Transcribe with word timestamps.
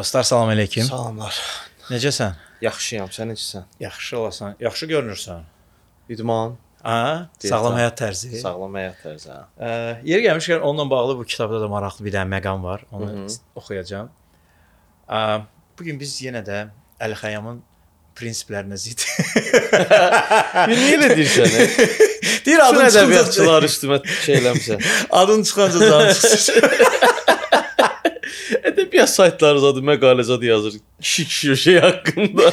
Dostlar 0.00 0.24
salam 0.24 0.48
əleykum. 0.54 0.86
Salamlar. 0.88 1.36
Necəsən? 1.92 2.38
Yaxşıyam, 2.64 3.10
sən 3.12 3.34
necəsən? 3.34 3.66
Yaxşı 3.84 4.18
olasan. 4.18 4.54
Yaxşı 4.60 4.86
görünürsən. 4.86 5.42
İdman, 6.08 6.56
Ha? 6.80 7.28
Diyeta. 7.40 7.56
Sağlam 7.58 7.74
həyat 7.76 7.98
tərzi. 8.00 8.30
sağlam 8.40 8.76
həyat 8.80 9.02
tərzi. 9.04 9.28
hə. 9.28 9.40
Ə, 9.60 9.72
yeri 10.08 10.24
gəlmişkən 10.24 10.62
onunla 10.64 10.86
bağlı 10.90 11.18
bu 11.18 11.24
kitabda 11.28 11.60
da 11.60 11.68
maraqlı 11.68 12.04
bir 12.06 12.14
dənə 12.14 12.32
məqam 12.32 12.62
var. 12.64 12.84
Onu 12.92 13.08
Hı 13.10 13.16
-hı. 13.26 13.38
oxuyacağam. 13.54 14.08
Ə, 15.08 15.42
bu 15.78 15.84
gün 15.84 16.00
biz 16.00 16.16
yenə 16.22 16.40
də 16.46 16.62
Əli 17.00 17.20
Xəyyamın 17.20 17.60
prinsiplərinə 18.16 18.76
zidd. 18.80 19.04
Niyə 20.72 21.12
deyirsən? 21.12 21.52
hə? 21.56 21.68
Deyir 22.46 22.60
adın 22.64 22.86
ədəbiyyatçılar 22.88 23.68
üstümə 23.68 24.00
şey 24.24 24.40
eləmisən. 24.40 24.80
adın 25.20 25.42
çıxınca 25.42 25.88
can 25.90 26.12
çıxsın. 26.12 26.54
Ədəbiyyat 28.90 29.06
saytları 29.06 29.60
zadı 29.62 29.80
məqalə 29.86 30.22
zadı 30.26 30.44
yazır. 30.44 30.72
Kişi 31.00 31.24
kişi 31.24 31.56
şey 31.56 31.78
haqqında. 31.78 32.52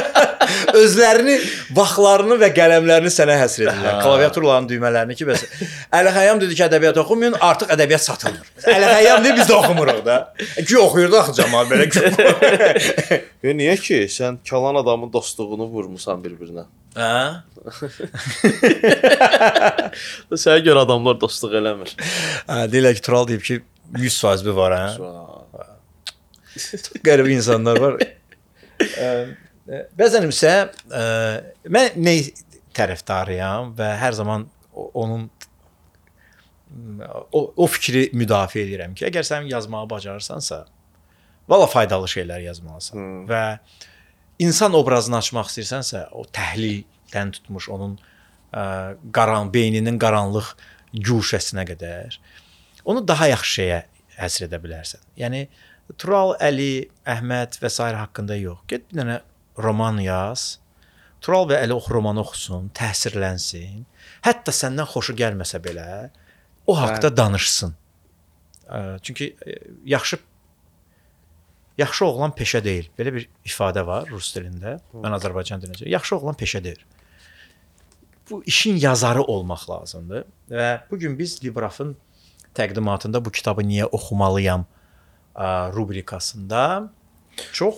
Özlərini, 0.74 1.36
vaxtlarını 1.76 2.34
və 2.40 2.48
qələmlərini 2.56 3.12
sənə 3.14 3.36
həsr 3.38 3.68
edirlər. 3.68 3.92
Ha. 3.94 4.00
Klaviaturların 4.02 4.66
düymələrini 4.72 5.14
ki, 5.14 5.28
bəs 5.28 5.44
Əli 5.94 6.10
Xəyyam 6.16 6.40
dedi 6.42 6.56
ki, 6.58 6.64
ədəbiyyat 6.66 6.98
oxumayın, 7.04 7.36
artıq 7.46 7.70
ədəbiyyat 7.76 8.04
satılmır. 8.08 8.50
Əli 8.74 8.90
Xəyyam 8.90 9.22
deyir 9.22 9.38
biz 9.38 9.46
də 9.52 9.56
oxumuruq 9.60 10.02
da. 10.08 10.18
Ki 10.58 10.80
oxuyurdu 10.82 11.20
axı 11.20 11.36
cəmaət 11.38 11.70
belə 11.70 11.86
ki. 11.94 13.20
Və 13.46 13.56
niyə 13.62 13.78
ki, 13.78 14.02
sən 14.10 14.42
kalan 14.50 14.82
adamın 14.82 15.12
dostluğunu 15.14 15.70
vurmusan 15.70 16.24
bir-birinə? 16.24 16.66
Hə? 16.98 17.44
Sənə 20.42 20.60
görə 20.66 20.82
adamlar 20.88 21.20
dostluq 21.22 21.54
eləmir. 21.62 21.94
Hə, 22.48 22.64
deyirlər 22.72 22.98
ki, 22.98 23.04
Tural 23.06 23.30
deyib 23.30 23.46
ki, 23.46 23.62
100% 23.94 24.44
bir 24.48 24.56
var, 24.58 24.74
hə? 24.76 25.37
Vay. 26.92 27.02
Qəribə 27.06 27.34
insanlar 27.34 27.80
var. 27.82 27.98
Ə, 28.78 29.08
ə, 29.68 29.82
Bəzən 29.98 30.28
isə 30.30 30.54
ə, 30.68 31.02
mən 31.68 31.98
nə 32.00 32.14
tərəfdarıyam 32.78 33.74
və 33.78 33.90
hər 34.00 34.16
zaman 34.16 34.46
onun 34.76 35.26
o, 37.32 37.42
o 37.56 37.66
fikri 37.70 38.08
müdafiə 38.16 38.64
edirəm 38.66 38.94
ki, 38.96 39.06
əgər 39.08 39.26
sən 39.26 39.48
yazmağı 39.50 39.88
bacarırsansa, 39.90 40.62
valla 41.48 41.68
faydalı 41.70 42.10
şeylər 42.12 42.44
yazmalısan 42.48 42.98
Hmm. 42.98 43.22
və 43.28 43.42
insan 44.44 44.76
obrazını 44.78 45.18
açmaq 45.18 45.48
istəyirsənsə, 45.50 46.06
o 46.12 46.24
təhlildən 46.24 47.32
tutmuş 47.38 47.70
onun 47.74 47.96
ə, 48.52 48.96
qaran 49.12 49.52
beyninin 49.52 49.98
qaranlıq 50.00 50.52
guşəsinə 50.94 51.64
qədər 51.68 52.18
onu 52.88 53.02
daha 53.08 53.28
yaxşı 53.34 53.60
şeyə 53.60 53.80
həsr 54.18 54.46
edə 54.48 54.60
bilərsən. 54.62 55.02
Yəni 55.20 55.46
Tural 55.96 56.34
Əli, 56.44 56.88
Əhməd 57.08 57.58
və 57.62 57.70
s. 57.70 57.80
haqqında 57.80 58.36
yox. 58.36 58.64
Get 58.68 58.88
bir 58.90 59.00
dənə 59.00 59.18
roman 59.58 60.00
yaz. 60.04 60.58
Tural 61.24 61.48
və 61.50 61.62
Əli 61.64 61.74
oxu 61.74 61.94
romanı 61.96 62.20
oxusun, 62.22 62.68
təsirlənsin. 62.76 63.86
Hətta 64.26 64.54
səndən 64.54 64.86
xoşu 64.90 65.16
gəlməsə 65.18 65.62
belə 65.64 66.10
o 66.68 66.76
haqqda 66.76 67.10
danışsın. 67.16 67.74
Çünki 69.02 69.32
ə, 69.32 69.56
yaxşı 69.88 70.18
yaxşı 71.78 72.04
oğlan 72.04 72.34
peşə 72.36 72.60
deyil. 72.64 72.90
Belə 72.98 73.14
bir 73.14 73.28
ifadə 73.48 73.84
var 73.86 74.10
rus 74.12 74.30
dilində. 74.36 74.76
Mən 74.92 75.16
Azərbaycan 75.16 75.62
dilində. 75.62 75.88
Yaxşı 75.88 76.18
oğlan 76.18 76.36
peşə 76.38 76.62
deyil. 76.64 76.82
Bu 78.30 78.42
işin 78.46 78.76
yazarı 78.76 79.22
olmaq 79.22 79.70
lazımdır 79.70 80.24
və 80.50 80.66
bu 80.90 80.98
gün 80.98 81.14
biz 81.18 81.38
Librafın 81.44 81.94
təqdimatında 82.54 83.24
bu 83.24 83.32
kitabı 83.32 83.64
niyə 83.64 83.86
oxumalıyam 83.88 84.66
rubrikasında 85.36 86.90
çox 87.52 87.74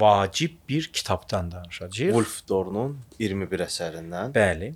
vacib 0.00 0.50
bir 0.68 0.90
kitabdan 0.92 1.52
danışacağıq. 1.52 2.12
Wolf 2.12 2.48
Dornun 2.48 2.98
21 3.18 3.64
əsərindən. 3.66 4.32
Bəli. 4.34 4.72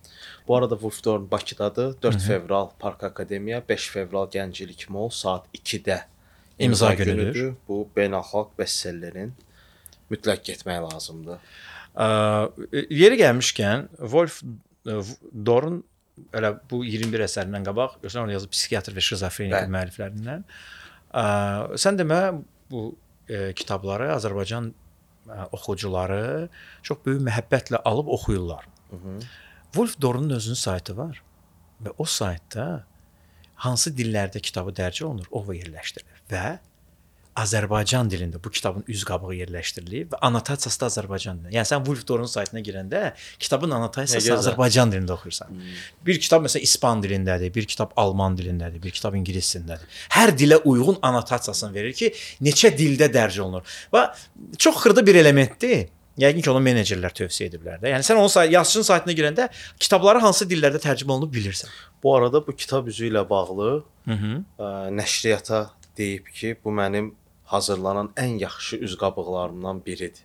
Bu 0.49 0.57
arada 0.57 0.75
Wolf 0.75 1.05
Dorn 1.05 1.31
Bakıdadır. 1.31 2.03
4 2.03 2.23
fevral 2.23 2.71
Park 2.79 3.05
Akademiya, 3.05 3.63
5 3.69 3.89
fevral 3.89 4.29
Gənclik 4.31 4.89
Mall 4.89 5.09
saat 5.09 5.47
2-də 5.55 6.01
İmza 6.59 6.95
günüdür. 6.95 7.55
Bu 7.69 7.89
beynəlxalq 7.97 8.55
bestsellerin 8.59 9.35
mütləq 10.11 10.45
getmək 10.45 10.81
lazımdır. 10.93 11.43
Ə, 11.97 12.07
yeri 12.91 13.21
gəlmişkən 13.21 13.89
Wolf 13.97 14.43
ə, 14.87 15.03
Dorn 15.47 15.83
elə 16.33 16.55
bu 16.71 16.85
21 16.85 17.25
əsərindən 17.27 17.65
qabaq 17.67 17.99
orada 18.05 18.33
yazıb 18.33 18.53
psixiatr 18.53 18.97
və 18.97 19.05
şizofrenik 19.05 19.57
Bəli. 19.57 19.73
müəlliflərindən. 19.73 20.45
Ə, 20.45 20.76
sən 21.81 21.99
demə 22.01 22.21
bu 22.71 22.89
ə, 23.29 23.53
kitabları 23.57 24.11
Azərbaycan 24.17 24.73
ə, 24.73 25.47
oxucuları 25.57 26.49
çox 26.87 27.03
böyük 27.07 27.23
məhəbbətlə 27.29 27.83
alıb 27.85 28.11
oxuyurlar. 28.19 28.67
Hı 28.91 28.97
-hı. 28.97 29.21
Wolf 29.73 30.01
Dornun 30.01 30.31
özünün 30.31 30.55
saytı 30.55 30.97
var 30.97 31.23
və 31.85 31.93
o 31.99 32.05
saytda 32.05 32.87
hansı 33.55 33.91
dillərdə 33.91 34.41
kitabı 34.41 34.71
dərc 34.71 35.05
olunur, 35.05 35.27
o 35.31 35.53
yerləşdirilir 35.53 36.23
və 36.31 36.59
Azərbaycan 37.37 38.09
dilində 38.09 38.39
bu 38.45 38.51
kitabın 38.51 38.85
üz 38.89 39.03
qabığı 39.05 39.35
yerləşdirilib 39.37 40.15
və 40.15 40.21
annotasiyası 40.25 40.81
da 40.81 40.87
Azərbaycan 40.91 41.41
dilində. 41.41 41.53
Yəni 41.57 41.69
sən 41.69 41.83
Wolf 41.85 42.05
Dornun 42.09 42.31
saytına 42.33 42.63
girəndə 42.65 43.03
kitabın 43.39 43.75
annotasiyası. 43.77 44.33
Azərbaycan 44.39 44.93
dilində 44.95 45.13
oxuyursan. 45.17 45.59
Bir 46.07 46.21
kitab 46.21 46.47
məsələn 46.47 46.65
İspan 46.65 47.03
dilindədir, 47.05 47.53
bir 47.55 47.67
kitab 47.69 47.93
Alman 47.97 48.39
dilindədir, 48.39 48.81
bir 48.83 48.95
kitab 48.97 49.19
ingilis 49.19 49.51
dilindədir. 49.57 49.99
Hər 50.17 50.33
dilə 50.39 50.63
uyğun 50.65 50.97
annotasiyasını 51.03 51.75
verir 51.75 51.93
ki, 51.99 52.13
neçə 52.41 52.73
dildə 52.79 53.11
dərc 53.13 53.39
olunur. 53.45 53.77
Və 53.93 54.07
çox 54.57 54.81
xırda 54.87 55.05
bir 55.07 55.21
elementdir. 55.21 55.91
Yəqin 56.17 56.41
ki, 56.41 56.49
onu 56.49 56.63
menecerlər 56.65 57.13
tövsiyə 57.13 57.51
ediblər 57.51 57.77
də. 57.83 57.91
Yəni 57.93 58.07
sən 58.07 58.17
onun 58.17 58.33
say- 58.33 58.49
yazıçının 58.55 58.87
saytına 58.89 59.13
girəndə 59.19 59.51
kitabları 59.77 60.23
hansı 60.25 60.47
dillərdə 60.49 60.81
tərcümə 60.81 61.13
olunub 61.13 61.35
bilirsən. 61.35 61.69
Bu 62.03 62.15
arada 62.17 62.41
bu 62.47 62.57
kitab 62.57 62.89
üzü 62.89 63.11
ilə 63.11 63.29
bağlı 63.29 63.85
Hı 64.07 64.17
-hı. 64.17 64.33
ə, 64.59 64.71
nəşriyyata 64.97 65.67
deyib 65.99 66.25
ki, 66.33 66.57
bu 66.65 66.71
mənim 66.71 67.13
hazırlanan 67.47 68.13
ən 68.17 68.39
yaxşı 68.39 68.77
üz 68.77 68.97
qabıqlarımdan 68.99 69.85
biridir. 69.87 70.25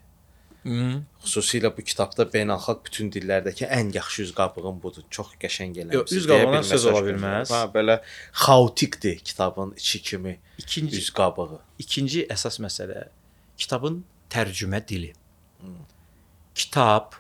Hı. 0.64 1.02
Xüsusilə 1.24 1.72
bu 1.74 1.82
kitabda 1.82 2.28
beynəlxalq 2.30 2.84
bütün 2.86 3.10
dillərdəki 3.14 3.66
ən 3.66 3.90
yaxşı 3.96 4.28
üz 4.28 4.34
qabığım 4.38 4.78
budur. 4.84 5.04
Çox 5.10 5.34
qəşəng 5.42 5.74
eləmişsiniz. 5.74 5.96
Yox, 5.98 6.12
üz 6.12 6.28
bir 6.30 6.64
söz 6.70 6.86
ola 6.92 7.02
bilməz. 7.08 7.54
Ha, 7.54 7.64
belə 7.74 7.98
xaotikdir 8.44 9.18
kitabın 9.20 9.74
içi 9.78 10.02
kimi 10.02 10.40
İkinci 10.58 10.98
üz 10.98 11.10
qabığı. 11.18 11.60
İkinci 11.80 12.28
əsas 12.30 12.60
məsələ 12.62 13.08
kitabın 13.58 14.04
tərcümə 14.30 14.84
dili. 14.88 15.14
Kitab 16.56 17.18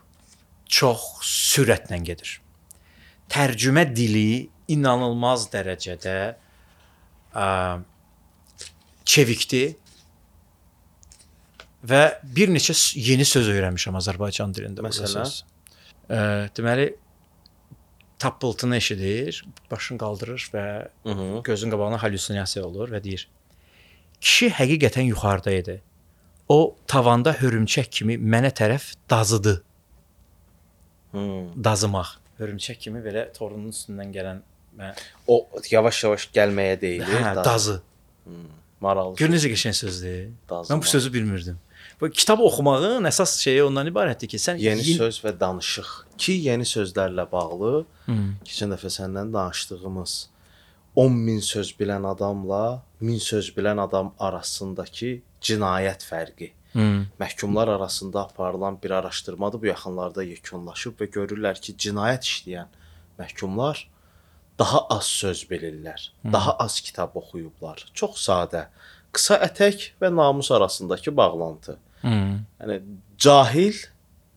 çox 0.69 1.01
sürətlə 1.25 1.97
gedir. 2.05 2.37
Tərcümə 3.29 3.87
dili 3.95 4.49
inanılmaz 4.67 5.49
dərəcədə 5.53 6.17
ə, 7.33 7.47
çevikdir 9.05 9.80
və 11.87 12.01
bir 12.23 12.49
neçə 12.53 12.75
yeni 12.99 13.25
söz 13.25 13.47
öyrənmişəm 13.49 13.97
Azərbaycan 13.97 14.53
dilində. 14.55 14.83
Məsələn? 14.85 15.31
Ə, 16.11 16.19
deməli 16.57 16.89
tappıltını 18.21 18.77
eşidir, 18.77 19.43
başını 19.71 19.97
qaldırır 19.97 20.49
və 20.53 20.65
Hı 21.03 21.09
-hı. 21.09 21.43
gözün 21.43 21.71
qabağına 21.71 21.97
hallüsinasiya 22.03 22.65
olur 22.65 22.89
və 22.89 23.03
deyir: 23.03 23.27
Kişi 24.21 24.49
həqiqətən 24.49 25.01
yuxarıda 25.09 25.51
idi. 25.51 25.81
O 26.49 26.75
tavanda 26.87 27.33
hörümçək 27.33 27.89
kimi 27.89 28.13
mənə 28.17 28.51
tərəf 28.53 28.93
dazıdı. 29.09 29.63
Hı. 31.11 31.19
Dazımaq. 31.63 32.07
Hörümçək 32.39 32.77
kimi 32.77 32.99
belə 32.99 33.31
torunun 33.33 33.69
üstündən 33.69 34.11
gələn 34.13 34.39
mən 34.77 34.93
O 35.27 35.47
yavaş-yavaş 35.71 36.29
gəlməyə 36.35 36.81
deyilir. 36.81 37.05
hə, 37.07 37.35
da- 37.35 37.43
dazı. 37.45 37.81
Maraqlı. 38.81 39.15
Gör 39.15 39.29
necə 39.29 39.49
qəşəng 39.51 39.73
sözdür. 39.73 40.29
Dazımaq. 40.49 40.77
Mən 40.77 40.81
bu 40.81 40.85
sözü 40.87 41.13
bilmirdim. 41.13 41.59
Bu 42.01 42.09
kitab 42.09 42.39
oxumağın 42.41 43.05
əsas 43.05 43.35
şeyi 43.43 43.63
ondan 43.63 43.87
ibarətdir 43.91 44.27
ki, 44.31 44.37
sən 44.41 44.57
Yeni 44.61 44.81
yin- 44.87 44.97
söz 44.97 45.19
və 45.21 45.35
danışıq. 45.39 45.89
Ki 46.17 46.31
yeni 46.47 46.65
sözlərlə 46.65 47.27
bağlı 47.31 47.85
Hı. 48.07 48.15
keçən 48.45 48.73
dəfə 48.73 48.89
səndən 48.89 49.29
danışdığımız 49.33 50.15
10 50.95 51.13
min 51.27 51.39
söz 51.39 51.71
bilən 51.79 52.07
adamla 52.07 52.81
1000 53.01 53.19
söz 53.19 53.51
bilən 53.57 53.81
adam 53.81 54.13
arasındakı 54.19 55.21
cinayət 55.41 56.01
fərqi. 56.09 56.51
Hı. 56.73 57.05
Məhkumlar 57.19 57.69
arasında 57.75 58.21
aparılan 58.21 58.79
bir 58.83 58.91
araşdırmadır 58.91 59.61
bu 59.61 59.65
yaxınlarda 59.65 60.23
yekunlaşıb 60.23 60.97
və 61.01 61.07
görürlər 61.11 61.61
ki, 61.61 61.75
cinayət 61.77 62.23
işləyən 62.31 62.67
məhkumlar 63.19 63.85
daha 64.59 64.85
az 64.89 65.05
söz 65.05 65.43
bilirlər, 65.49 66.09
daha 66.31 66.51
az 66.57 66.79
kitab 66.81 67.15
oxuyublar. 67.15 67.85
Çox 67.93 68.17
sadə, 68.27 68.65
qısa 69.13 69.37
ətək 69.47 69.91
və 70.01 70.09
namus 70.15 70.51
arasındakı 70.51 71.17
bağlantı. 71.17 71.77
Hı. 72.01 72.17
Yəni 72.61 72.81
cahil 73.17 73.77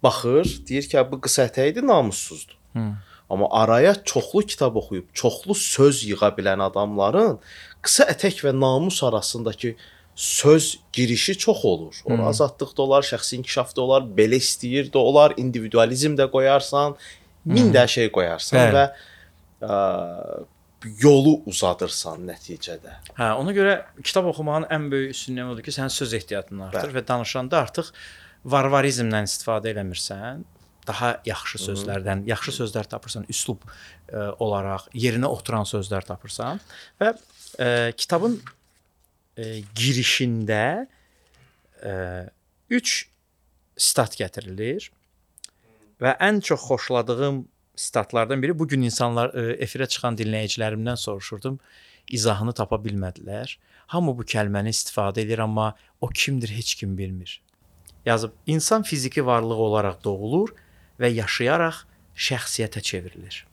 baxır, 0.02 0.46
deyir 0.68 0.88
ki, 0.88 1.00
bu 1.10 1.20
qısa 1.24 1.46
ətəkdir, 1.48 1.86
namussuzdur. 1.86 2.56
Hı. 2.76 2.86
Amma 3.30 3.48
araya 3.50 3.94
çoxlu 4.04 4.42
kitab 4.46 4.76
oxuyub, 4.76 5.06
çoxlu 5.12 5.54
söz 5.54 6.04
yığa 6.04 6.28
bilən 6.36 6.60
adamların 6.62 7.38
qısa 7.82 8.04
ətək 8.12 8.44
və 8.44 8.52
namus 8.60 9.02
arasındakı 9.02 9.74
söz 10.14 10.78
girişi 10.92 11.38
çox 11.38 11.64
olur. 11.64 11.94
Ora 12.04 12.16
Hmm. 12.18 12.26
azadlıq 12.26 12.76
da 12.76 12.82
olar, 12.82 13.02
şəxsi 13.02 13.36
inkişaf 13.36 13.76
da 13.76 13.80
olar, 13.80 14.02
belə 14.02 14.38
istəyir 14.38 14.90
də 14.92 14.98
olar, 14.98 15.34
individualizm 15.36 16.14
də 16.14 16.30
qoyarsan, 16.30 16.94
min 17.44 17.72
də 17.74 17.88
şey 17.88 18.10
qoyarsan 18.12 18.58
Bəli. 18.60 18.74
və 18.76 18.84
ə, 19.66 20.44
yolu 21.02 21.36
uzadırsan 21.50 22.24
nəticədə. 22.28 22.98
Hə, 23.18 23.30
ona 23.40 23.54
görə 23.56 23.76
kitab 24.02 24.28
oxumağın 24.30 24.68
ən 24.74 24.90
böyük 24.92 25.14
üstünlüyü 25.14 25.54
odur 25.54 25.66
ki, 25.66 25.74
sənin 25.74 25.92
söz 25.92 26.14
ehtiyatını 26.20 26.68
artırır 26.68 26.98
və 26.98 27.04
danışanda 27.08 27.60
artıq 27.64 27.92
varvarizmdən 28.54 29.28
istifadə 29.28 29.72
eləmirsən, 29.72 30.44
daha 30.86 31.14
yaxşı 31.24 31.62
sözlərdən, 31.62 32.26
yaxşı 32.28 32.52
sözlər 32.58 32.88
tapırsan, 32.92 33.24
üslub 33.32 33.64
ə, 33.64 34.34
olaraq 34.44 34.90
yerinə 34.92 35.30
oturan 35.32 35.64
sözlər 35.68 36.04
tapırsan 36.08 36.60
və 37.00 37.14
ə, 37.14 37.70
kitabın 37.96 38.36
ə, 38.40 39.62
girişində 39.76 40.64
3 41.84 42.92
stat 43.76 44.14
gətirilir 44.16 44.86
və 46.00 46.14
ən 46.22 46.40
çox 46.44 46.64
xoşladığım 46.68 47.42
statlardan 47.76 48.42
biri 48.42 48.58
bu 48.58 48.68
gün 48.68 48.82
insanlar 48.82 49.32
ə, 49.34 49.56
efirə 49.64 49.88
çıxan 49.88 50.18
dinləyicilərimdən 50.20 50.98
soruşurdum, 51.00 51.58
izahını 52.10 52.52
tapa 52.52 52.76
bilmədilər. 52.84 53.56
Hamı 53.92 54.14
bu 54.18 54.26
kəlməni 54.28 54.72
istifadə 54.74 55.24
edir, 55.24 55.42
amma 55.44 55.74
o 56.00 56.08
kimdir 56.08 56.52
heç 56.54 56.74
kim 56.74 56.98
bilmir. 56.98 57.40
Yazıb 58.06 58.32
insan 58.46 58.82
fiziki 58.82 59.26
varlıq 59.26 59.60
olaraq 59.68 60.04
doğulur 60.04 60.54
və 61.00 61.10
yaşayaraq 61.12 61.84
şəxsiyyətə 62.14 62.82
çevrilir. 62.82 63.44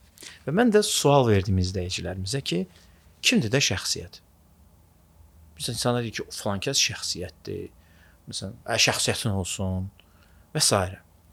Və 0.45 0.53
mən 0.53 0.73
də 0.73 0.83
sual 0.85 1.27
verdim 1.29 1.57
izləyicilərimizə 1.61 2.41
ki, 2.45 2.65
kimdir 3.25 3.51
də 3.53 3.61
şəxsiyyət? 3.71 4.19
Məsələn, 5.57 5.77
insanlar 5.77 6.05
deyir 6.05 6.19
ki, 6.19 6.27
falan 6.35 6.61
kəs 6.63 6.81
şəxsiyyətdir. 6.81 7.71
Məsələn, 8.29 8.59
şəxsiyyətin 8.85 9.33
olsun 9.33 9.89
və 10.53 10.61
s. 10.61 10.77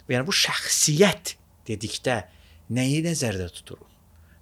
Yəni 0.09 0.25
bu 0.25 0.33
şəxsiyyət 0.33 1.35
dedikdə 1.69 2.23
nəyi 2.75 3.03
nəzərdə 3.07 3.49
tuturuq? 3.59 3.89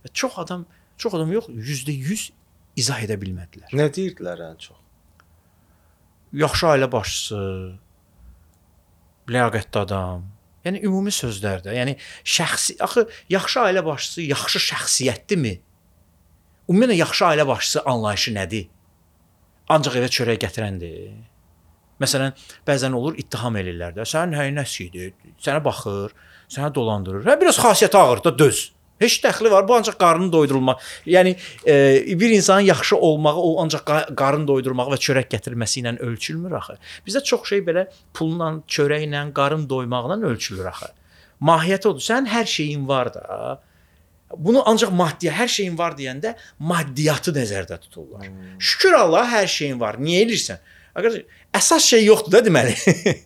Və 0.05 0.12
çox 0.12 0.38
adam, 0.43 0.67
çox 1.00 1.17
adam 1.19 1.32
yox, 1.34 1.50
%100 1.50 2.28
izah 2.81 3.02
edə 3.05 3.17
bilmədilər. 3.20 3.73
Nə 3.76 3.88
deyirdilər 3.93 4.43
ən 4.50 4.58
çox? 4.62 4.78
Yaxşı 6.37 6.67
ailə 6.73 6.88
başçısı, 6.93 7.43
ləyaqətli 9.32 9.82
adam. 9.82 10.26
Yəni 10.67 10.82
ümumi 10.87 11.12
sözlərdə. 11.14 11.75
Yəni 11.76 11.94
şəxsi 12.26 12.76
axı 12.82 13.06
yaxşı 13.31 13.62
ailə 13.62 13.84
başçısı 13.87 14.26
yaxşı 14.26 14.62
şəxsiyyətdimi? 14.67 15.55
Ümumiyyətlə 16.67 16.99
yaxşı 16.99 17.25
ailə 17.31 17.46
başçısı 17.46 17.82
anlayışı 17.87 18.34
nədir? 18.34 18.69
Ancaq 19.70 19.99
evə 20.00 20.11
çörək 20.11 20.40
gətirəndir. 20.43 21.14
Məsələn, 22.02 22.34
bəzən 22.67 22.94
olur 22.99 23.17
ittiham 23.19 23.56
eləyirlər 23.56 23.94
də. 23.96 24.05
Sənin 24.06 24.37
həyin 24.37 24.58
nəsidir? 24.58 25.14
Sənə 25.43 25.62
baxır, 25.64 26.12
sənə 26.53 26.73
dolandırır. 26.75 27.27
Hə 27.27 27.37
biraz 27.41 27.59
xasiyyəti 27.63 27.99
ağır 27.99 28.25
da 28.25 28.39
döz. 28.39 28.65
Heç 29.01 29.19
dəxli 29.21 29.51
var. 29.53 29.67
Bu 29.69 29.75
ancaq 29.77 29.99
qarnını 30.01 30.33
doydurmaq. 30.33 30.81
Yəni 31.07 31.35
e, 31.69 31.75
bir 32.21 32.31
insanın 32.31 32.65
yaxşı 32.71 32.97
olmağı 32.97 33.37
o 33.37 33.63
ancaq 33.63 33.83
qa- 33.85 34.15
qarın 34.17 34.47
doydurmağı 34.49 34.95
və 34.95 34.99
çörək 35.07 35.29
gətirməsi 35.35 35.83
ilə 35.83 35.99
ölçülmür 36.01 36.57
axı. 36.57 36.79
Bizdə 37.07 37.23
çox 37.25 37.45
şey 37.51 37.61
belə 37.67 37.87
pulla, 38.15 38.55
çörəklə, 38.69 39.33
qarın 39.37 39.69
doymaqla 39.69 40.17
ölçülür 40.31 40.71
axı. 40.73 40.89
Mahiyyəti 41.41 41.89
odur. 41.89 42.01
Sənin 42.01 42.31
hər 42.33 42.47
şeyin 42.49 42.89
var 42.89 43.13
da. 43.15 43.61
Bunu 44.37 44.63
ancaq 44.69 44.91
maddiyə, 44.97 45.35
hər 45.43 45.49
şeyin 45.49 45.77
var 45.79 45.93
deyəndə 45.99 46.33
maddiyyatı 46.59 47.35
nəzərdə 47.37 47.77
tuturlar. 47.81 48.25
Şükür 48.59 48.97
Allah 49.03 49.29
hər 49.31 49.47
şeyin 49.47 49.81
var. 49.81 50.01
Niyə 50.01 50.25
elirsən? 50.25 50.65
Arkadaş, 50.97 51.21
əsas 51.55 51.85
şey 51.93 52.09
yoxdur 52.09 52.33
da 52.39 52.41
deməli. 52.49 52.73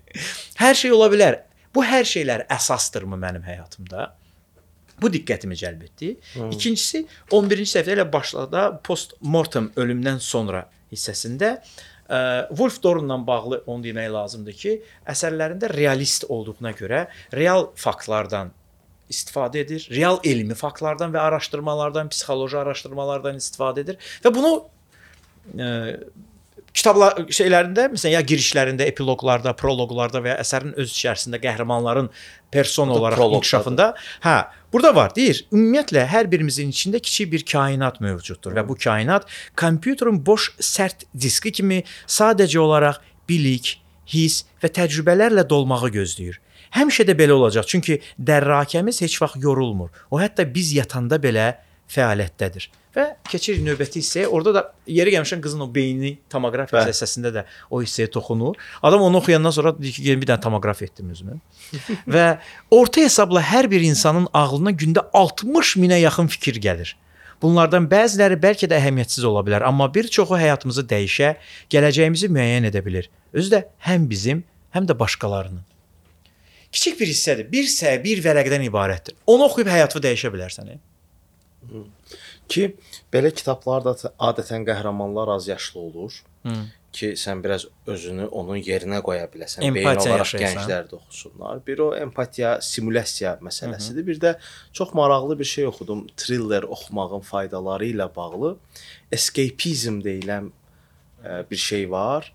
hər 0.64 0.74
şey 0.74 0.92
ola 0.98 1.06
bilər. 1.14 1.38
Bu 1.74 1.84
hər 1.86 2.06
şeylər 2.08 2.46
əsasdırmı 2.50 3.18
mənim 3.20 3.44
həyatımda? 3.46 4.08
Bu 5.00 5.08
diqqətimi 5.12 5.56
cəlb 5.56 5.84
etdi. 5.86 6.14
İkincisi 6.50 7.04
11-ci 7.32 7.68
səhifə 7.76 7.94
ilə 7.96 8.04
başladı 8.12 8.64
post-mortem 8.84 9.70
ölümdən 9.80 10.18
sonra 10.20 10.66
hissəsində 10.92 11.54
ə, 12.10 12.48
Wolf 12.50 12.80
Dornla 12.82 13.16
bağlı 13.26 13.62
onu 13.66 13.86
demək 13.86 14.10
lazımdır 14.12 14.58
ki, 14.62 14.74
əsərlərində 15.08 15.70
realist 15.72 16.26
olduğuna 16.28 16.74
görə 16.76 17.06
real 17.32 17.70
faktlardan 17.78 18.52
istifadə 19.10 19.64
edir. 19.64 19.86
Real 19.90 20.20
elmi 20.26 20.54
faktlardan 20.54 21.14
və 21.14 21.22
araşdırmalardan, 21.22 22.10
psixoloji 22.12 22.58
araşdırmalardan 22.60 23.40
istifadə 23.40 23.86
edir 23.86 24.12
və 24.24 24.34
bunu 24.34 24.52
ə, 25.56 25.70
kitablar 26.76 27.16
şeylərində, 27.32 27.88
məsələn, 27.94 28.14
ya 28.14 28.22
girişlərində, 28.26 28.86
epiloqlarda, 28.92 29.54
proloqlarda 29.58 30.22
və 30.24 30.32
ya 30.32 30.38
əsərin 30.44 30.74
öz 30.80 30.90
içərisində 30.90 31.40
qəhrəmanların 31.42 32.10
person 32.52 32.90
olaraq 32.94 33.18
proloqdadır. 33.18 33.40
inkişafında, 33.40 33.86
hə, 34.24 34.36
burada 34.72 34.94
var, 34.94 35.14
deyir, 35.16 35.42
ümumiyyətlə 35.52 36.06
hər 36.10 36.30
birimizin 36.30 36.70
içində 36.74 37.00
kiçik 37.02 37.32
bir 37.32 37.46
kainat 37.46 38.00
mövcuddur 38.00 38.54
və 38.56 38.66
bu 38.68 38.76
kainat 38.78 39.26
kompüterin 39.58 40.20
boş 40.26 40.52
sərt 40.62 41.06
diski 41.14 41.52
kimi 41.52 41.82
sadəcə 42.06 42.58
olaraq 42.62 43.00
bilik, 43.28 43.78
hiss 44.10 44.44
və 44.62 44.70
təcrübələrlə 44.78 45.46
dolmağı 45.48 45.90
gözləyir. 45.94 46.40
Həmişə 46.74 47.06
də 47.08 47.16
belə 47.18 47.34
olacaq, 47.34 47.66
çünki 47.66 47.98
dərrakəmiz 48.14 49.00
heç 49.02 49.16
vaxt 49.22 49.42
yorulmur. 49.42 49.90
O 50.10 50.20
hətta 50.22 50.46
biz 50.46 50.70
yatanda 50.76 51.18
belə 51.18 51.56
fəaliyyətdədir. 51.90 52.68
Və 52.96 53.04
keçir 53.30 53.60
növbəti 53.62 54.00
hissəyə. 54.02 54.26
Orada 54.34 54.54
da 54.54 54.62
yeri 54.90 55.12
gəlmişən 55.14 55.42
qızın 55.44 55.62
o 55.62 55.68
beyni 55.74 56.16
tomoqrafiya 56.32 56.80
Bəli. 56.80 56.94
hissəsində 56.94 57.30
də 57.36 57.44
o 57.70 57.82
hissəyə 57.84 58.10
toxunur. 58.10 58.56
Adam 58.82 59.04
onu 59.06 59.20
oxuyandan 59.20 59.54
sonra 59.54 59.74
deyir 59.78 59.92
ki, 59.94 60.02
"Gəlin 60.08 60.22
bir 60.22 60.26
dənə 60.32 60.42
tomoqraf 60.42 60.82
etdim 60.82 61.10
özümü." 61.10 61.38
və 62.14 62.26
orta 62.70 63.00
hesabla 63.00 63.42
hər 63.42 63.70
bir 63.70 63.80
insanın 63.80 64.26
ağlına 64.34 64.70
gündə 64.70 65.06
60 65.12 65.76
minə 65.76 66.00
yaxın 66.00 66.26
fikir 66.26 66.58
gəlir. 66.58 66.96
Bunlardan 67.42 67.86
bəziləri 67.88 68.36
bəlkə 68.36 68.68
də 68.68 68.76
əhəmiyyətsiz 68.76 69.24
ola 69.24 69.40
bilər, 69.46 69.62
amma 69.64 69.86
bir 69.94 70.08
çoxu 70.12 70.36
həyatımızı 70.36 70.84
dəyişə, 70.90 71.34
gələcəyimizi 71.72 72.28
müəyyən 72.28 72.68
edə 72.68 72.82
bilər. 72.84 73.08
Özü 73.32 73.54
də 73.54 73.62
həm 73.86 74.10
bizim, 74.10 74.44
həm 74.74 74.84
də 74.90 74.98
başqalarının. 74.98 75.62
Kiçik 76.72 77.00
bir 77.00 77.06
hissədir. 77.06 77.48
Bir 77.52 77.64
səyə, 77.64 77.96
bir 78.04 78.20
vərəqdən 78.22 78.66
ibarətdir. 78.68 79.16
Onu 79.26 79.48
oxuyub 79.48 79.70
həyatını 79.72 80.02
dəyişə 80.04 80.30
bilərsən. 80.34 80.68
e? 80.74 80.78
Ki 82.48 82.76
belə 83.12 83.30
kitablarda 83.34 83.94
da 84.02 84.12
adətən 84.30 84.64
qəhrəmanlar 84.68 85.34
az 85.36 85.48
yaşlı 85.48 85.80
olur. 85.80 86.22
Hı. 86.46 86.54
ki 86.92 87.12
sən 87.14 87.38
biraz 87.44 87.66
özünü 87.86 88.24
onun 88.34 88.58
yerinə 88.66 88.98
qoya 89.06 89.28
biləsən. 89.30 89.62
Empatiya 89.62 89.94
Beyin 89.94 90.00
olaraq 90.00 90.32
yaşayasan. 90.32 90.62
gənclər 90.62 90.88
də 90.90 90.96
oxusunlar. 90.96 91.60
Bir 91.66 91.82
o 91.84 91.88
empatiya, 91.94 92.56
simulyasiya 92.66 93.36
məsələsidir. 93.46 94.06
Bir 94.06 94.18
də 94.20 94.32
çox 94.72 94.94
maraqlı 94.98 95.38
bir 95.38 95.44
şey 95.44 95.66
oxudum. 95.70 96.06
Thriller 96.16 96.66
oxumağın 96.66 97.20
faydaları 97.20 97.92
ilə 97.92 98.08
bağlı 98.16 98.56
escapism 99.12 100.00
deyilən 100.02 100.50
ə, 101.22 101.44
bir 101.50 101.56
şey 101.56 101.90
var 101.90 102.32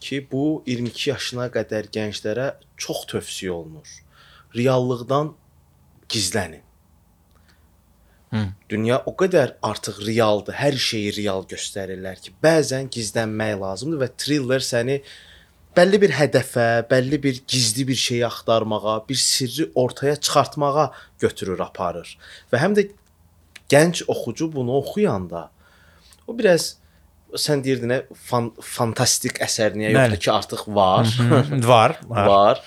ki, 0.00 0.22
bu 0.32 0.62
22 0.66 1.10
yaşına 1.10 1.50
qədər 1.52 1.90
gənclərə 1.92 2.54
çox 2.76 3.04
tövsiyə 3.12 3.50
olunur. 3.50 3.92
Reallıqdan 4.56 5.34
gizlənin. 6.08 6.64
Hı. 8.30 8.44
Dünya 8.68 9.00
o 9.06 9.14
qədər 9.16 9.56
artıq 9.64 10.02
realdır. 10.06 10.56
Hər 10.58 10.76
şeyi 10.76 11.14
real 11.16 11.46
göstərirlər 11.48 12.20
ki, 12.20 12.34
bəzən 12.44 12.90
gizlənmək 12.92 13.54
lazımdır 13.62 14.02
və 14.04 14.08
thriller 14.20 14.64
səni 14.64 14.98
bəlli 15.76 16.00
bir 16.02 16.14
hədəfə, 16.18 16.68
bəlli 16.90 17.20
bir 17.22 17.42
gizli 17.48 17.86
bir 17.88 17.98
şeyi 17.98 18.26
axtarmağa, 18.26 18.98
bir 19.08 19.20
sirri 19.20 19.70
ortaya 19.74 20.16
çıxartmağa 20.16 20.90
götürür, 21.20 21.60
aparır. 21.60 22.16
Və 22.52 22.60
həm 22.60 22.76
də 22.76 22.88
gənc 23.70 24.04
oxucu 24.08 24.50
bunu 24.52 24.76
oxuyanda 24.82 25.48
o 26.28 26.36
biraz 26.38 26.76
sən 27.36 27.62
deyirdin 27.64 27.94
fan, 28.28 28.50
fantastik 28.60 29.40
əsər 29.44 29.76
niyə 29.76 29.92
yoxdur 29.94 30.20
ki, 30.24 30.30
artıq 30.32 30.66
var. 30.68 31.08
Var, 31.64 31.98
var. 32.12 32.26
var. 32.28 32.62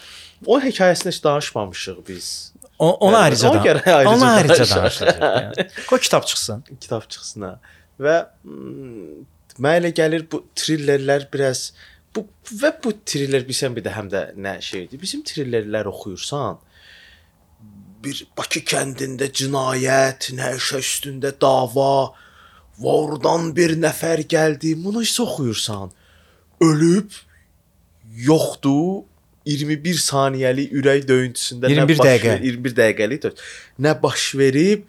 O 0.46 0.60
hekayəsini 0.62 1.14
heç 1.14 1.24
danışmamışıq 1.24 2.02
biz. 2.08 2.51
O, 2.82 2.88
ona 3.06 3.18
Bəli, 3.18 3.24
ayrıca 3.24 3.50
ona 3.52 3.62
görə 3.66 3.82
ayrıca 3.94 4.16
ona 4.16 4.32
ayrıca 4.38 4.66
danışacağıq. 4.76 5.20
Yəni. 5.22 5.68
Qoy 5.90 6.00
kitab 6.00 6.24
çıxsın. 6.30 6.64
kitab 6.82 7.04
çıxsın 7.14 7.42
ha. 7.46 7.54
Və 8.02 8.16
mm, 8.44 9.22
mənə 9.62 9.82
elə 9.84 9.92
gəlir 10.02 10.26
bu 10.32 10.42
trillerlər 10.58 11.28
biraz 11.34 11.68
bu 12.16 12.26
və 12.64 12.74
bu 12.84 12.96
triller 13.06 13.46
bilsən 13.46 13.78
bir 13.78 13.86
də 13.86 13.94
həm 13.94 14.10
də 14.10 14.24
nə 14.34 14.56
şeydir. 14.66 15.02
Bizim 15.02 15.22
trillerlər 15.22 15.92
oxuyursan 15.94 16.58
bir 18.04 18.24
Bakı 18.38 18.64
kəndində 18.66 19.28
cinayət, 19.30 20.32
nəşə 20.38 20.82
üstündə 20.82 21.34
dava, 21.42 22.14
oradan 22.82 23.52
bir 23.56 23.76
nəfər 23.78 24.24
gəldi. 24.32 24.74
Bunu 24.84 25.04
isə 25.06 25.22
oxuyursan, 25.28 25.94
ölüb 26.66 27.14
yoxdur. 28.28 29.06
21 29.46 29.98
saniyəlik 30.06 30.74
ürək 30.78 31.06
döyüntüsündə 31.10 31.70
21 31.72 31.78
nə 31.82 31.88
baş 32.00 32.06
dəqiqə. 32.08 32.30
ver- 32.36 32.44
21 32.46 32.76
dəqiqəlik 32.82 33.22
döyüntü. 33.26 33.48
nə 33.80 33.96
baş 34.04 34.36
verib 34.36 34.84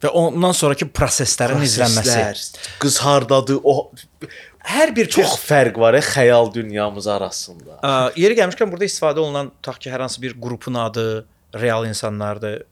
Və 0.00 0.08
ondan 0.16 0.54
sonrakı 0.56 0.86
proseslərin 0.96 1.60
izlənməsi. 1.60 2.08
Proseslər, 2.08 2.68
Qız 2.80 2.94
hardadır? 3.04 3.58
O 3.68 3.90
hər 4.64 4.94
bir 4.96 5.06
Çox 5.12 5.34
fərq 5.44 5.76
var 5.76 5.92
ya 5.92 6.00
xəyal 6.00 6.48
dünyamız 6.54 7.06
arasında. 7.06 7.76
Ə, 7.84 7.90
yeri 8.16 8.34
gəlmişkən 8.38 8.70
burada 8.72 8.88
istifadə 8.88 9.20
olunan 9.20 9.50
tutaq 9.60 9.76
ki, 9.84 9.90
hər 9.92 10.00
hansı 10.06 10.22
bir 10.22 10.32
qrupun 10.40 10.74
adı 10.86 11.26
real 11.52 11.84
insanlardır. 11.84 12.62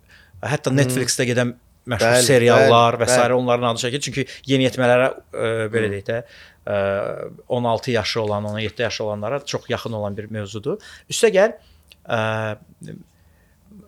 Hətta 0.41 0.73
Netflix-də 0.73 1.27
gedən 1.29 1.53
məşhur 1.89 2.15
Bəli, 2.17 2.25
seriallar 2.31 2.97
bəli, 2.97 3.03
və 3.05 3.09
s. 3.13 3.21
bəli. 3.21 3.33
onların 3.43 3.75
adı 3.75 3.85
çəkilir. 3.85 4.01
Çünki 4.09 4.27
yeniyetmələrə 4.49 5.09
ə, 5.13 5.53
belə 5.73 5.93
deyək 5.93 6.07
də 6.09 6.19
ə, 6.23 6.27
16 6.69 7.91
yaşı 7.91 8.23
olan, 8.23 8.45
17 8.45 8.83
yaşı 8.83 9.05
olanlara 9.05 9.45
çox 9.45 9.71
yaxın 9.71 9.93
olan 9.93 10.17
bir 10.17 10.31
mövzudur. 10.31 10.83
Üstəgəl 11.11 11.57
ə, 12.05 12.59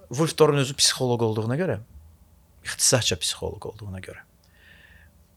Wolf 0.09 0.39
Dorun 0.39 0.63
özü 0.65 0.75
psixoloq 0.75 1.23
olduğuna 1.23 1.57
görə, 1.61 1.79
ixtisasca 2.65 3.19
psixoloq 3.21 3.69
olduğuna 3.73 4.01
görə 4.01 4.25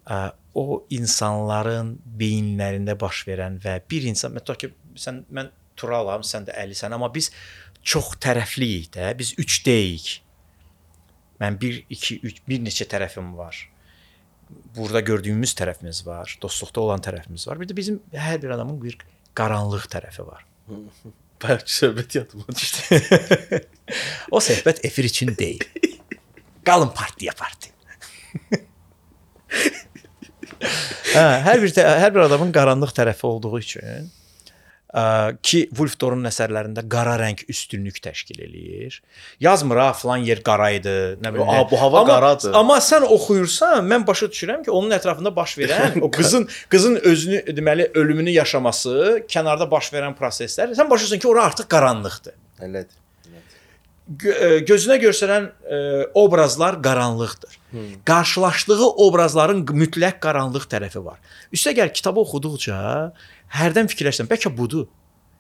ə, 0.08 0.32
o 0.54 0.84
insanların 0.94 1.96
beyinlərində 2.20 2.96
baş 3.00 3.24
verən 3.28 3.60
və 3.64 3.80
bir 3.90 4.08
insan 4.10 4.38
tutaq 4.40 4.64
ki, 4.64 4.72
sən 5.00 5.24
mən 5.34 5.52
Turalam, 5.80 6.22
sən 6.22 6.46
də 6.46 6.54
Əlisən, 6.62 6.94
amma 6.94 7.08
biz 7.10 7.32
çox 7.82 8.12
tərəfliyik 8.22 8.92
də. 8.94 9.08
Biz 9.18 9.34
3 9.42 9.56
deyik. 9.66 10.10
Mən 11.42 11.58
1 11.62 11.80
2 11.90 12.20
3 12.30 12.42
bir 12.48 12.62
neçə 12.62 12.86
tərəfim 12.92 13.32
var. 13.38 13.58
Burada 14.78 15.02
gördüyümüz 15.06 15.54
tərəfimiz 15.60 16.04
var, 16.06 16.38
dostluqda 16.42 16.82
olan 16.82 17.04
tərəfimiz 17.06 17.48
var. 17.50 17.60
Bir 17.62 17.70
də 17.70 17.76
bizim 17.78 18.00
hər 18.14 18.42
bir 18.44 18.56
adamın 18.56 18.80
bir 18.82 18.98
qaranlıq 19.38 19.86
tərəfi 19.92 20.26
var. 20.28 20.46
Bəlkə 21.44 21.68
söhbət 21.68 22.16
yadıma 22.22 22.46
düşdü. 22.56 23.62
O 24.32 24.40
söhbət 24.40 24.80
efir 24.88 25.04
üçün 25.10 25.34
deyil. 25.38 25.64
Qalın 26.66 26.94
partiya 26.96 27.34
parti. 27.38 27.70
hə, 31.14 31.24
hər 31.46 31.62
bir 31.62 31.74
tə- 31.76 31.86
hər 32.00 32.14
bir 32.16 32.24
adamın 32.28 32.54
qaranlıq 32.56 32.94
tərəfi 32.96 33.28
olduğu 33.28 33.60
üçün 33.60 33.84
ə, 33.84 33.98
ki 35.42 35.64
Wolf 35.74 35.96
Dorun 36.02 36.28
əsərlərində 36.30 36.84
qara 36.90 37.16
rəng 37.18 37.40
üstünlük 37.50 37.98
təşkil 38.04 38.44
eləyir. 38.46 39.00
Yazmır 39.42 39.82
ha 39.82 39.88
falan 39.98 40.26
yer 40.28 40.44
qara 40.46 40.70
idi, 40.76 40.94
nə 41.24 41.32
bilim. 41.34 41.50
Aa, 41.50 41.66
bu 41.70 41.80
hava 41.82 42.04
amma, 42.04 42.12
qaradır. 42.12 42.54
Amma 42.60 42.78
sən 42.84 43.08
oxuyursan, 43.08 43.82
mən 43.90 44.06
başa 44.06 44.30
düşürəm 44.30 44.62
ki, 44.68 44.72
onun 44.72 44.94
ətrafında 45.00 45.34
baş 45.36 45.58
verən 45.64 45.98
o 46.06 46.12
qızın 46.14 46.46
qızın 46.70 47.00
özünü 47.10 47.42
deməli 47.58 47.90
ölümünü 47.98 48.38
yaşaması, 48.38 49.24
kənarda 49.26 49.70
baş 49.72 49.90
verən 49.96 50.14
proseslər, 50.20 50.76
sən 50.78 50.92
başa 50.92 51.08
düşürsən 51.08 51.26
ki, 51.26 51.32
ora 51.32 51.50
artıq 51.50 51.72
qaranlıqdır. 51.74 52.38
Elədir. 52.62 53.02
Ə, 54.14 54.48
gözünə 54.68 55.00
göstərən 55.02 55.50
ə, 55.50 55.84
obrazlar 56.22 56.78
qaranlıqdır. 56.86 57.60
Qarşılaşdığı 58.06 58.86
obrazların 59.08 59.64
mütləq 59.66 60.20
qaranlıq 60.22 60.68
tərəfi 60.70 61.02
var. 61.02 61.18
Üstəgəl 61.56 61.90
kitabı 61.90 62.22
oxuduqca 62.22 62.76
hərdən 63.54 63.90
fikirləşsən, 63.92 64.30
bəlkə 64.32 64.52
budur. 64.58 64.88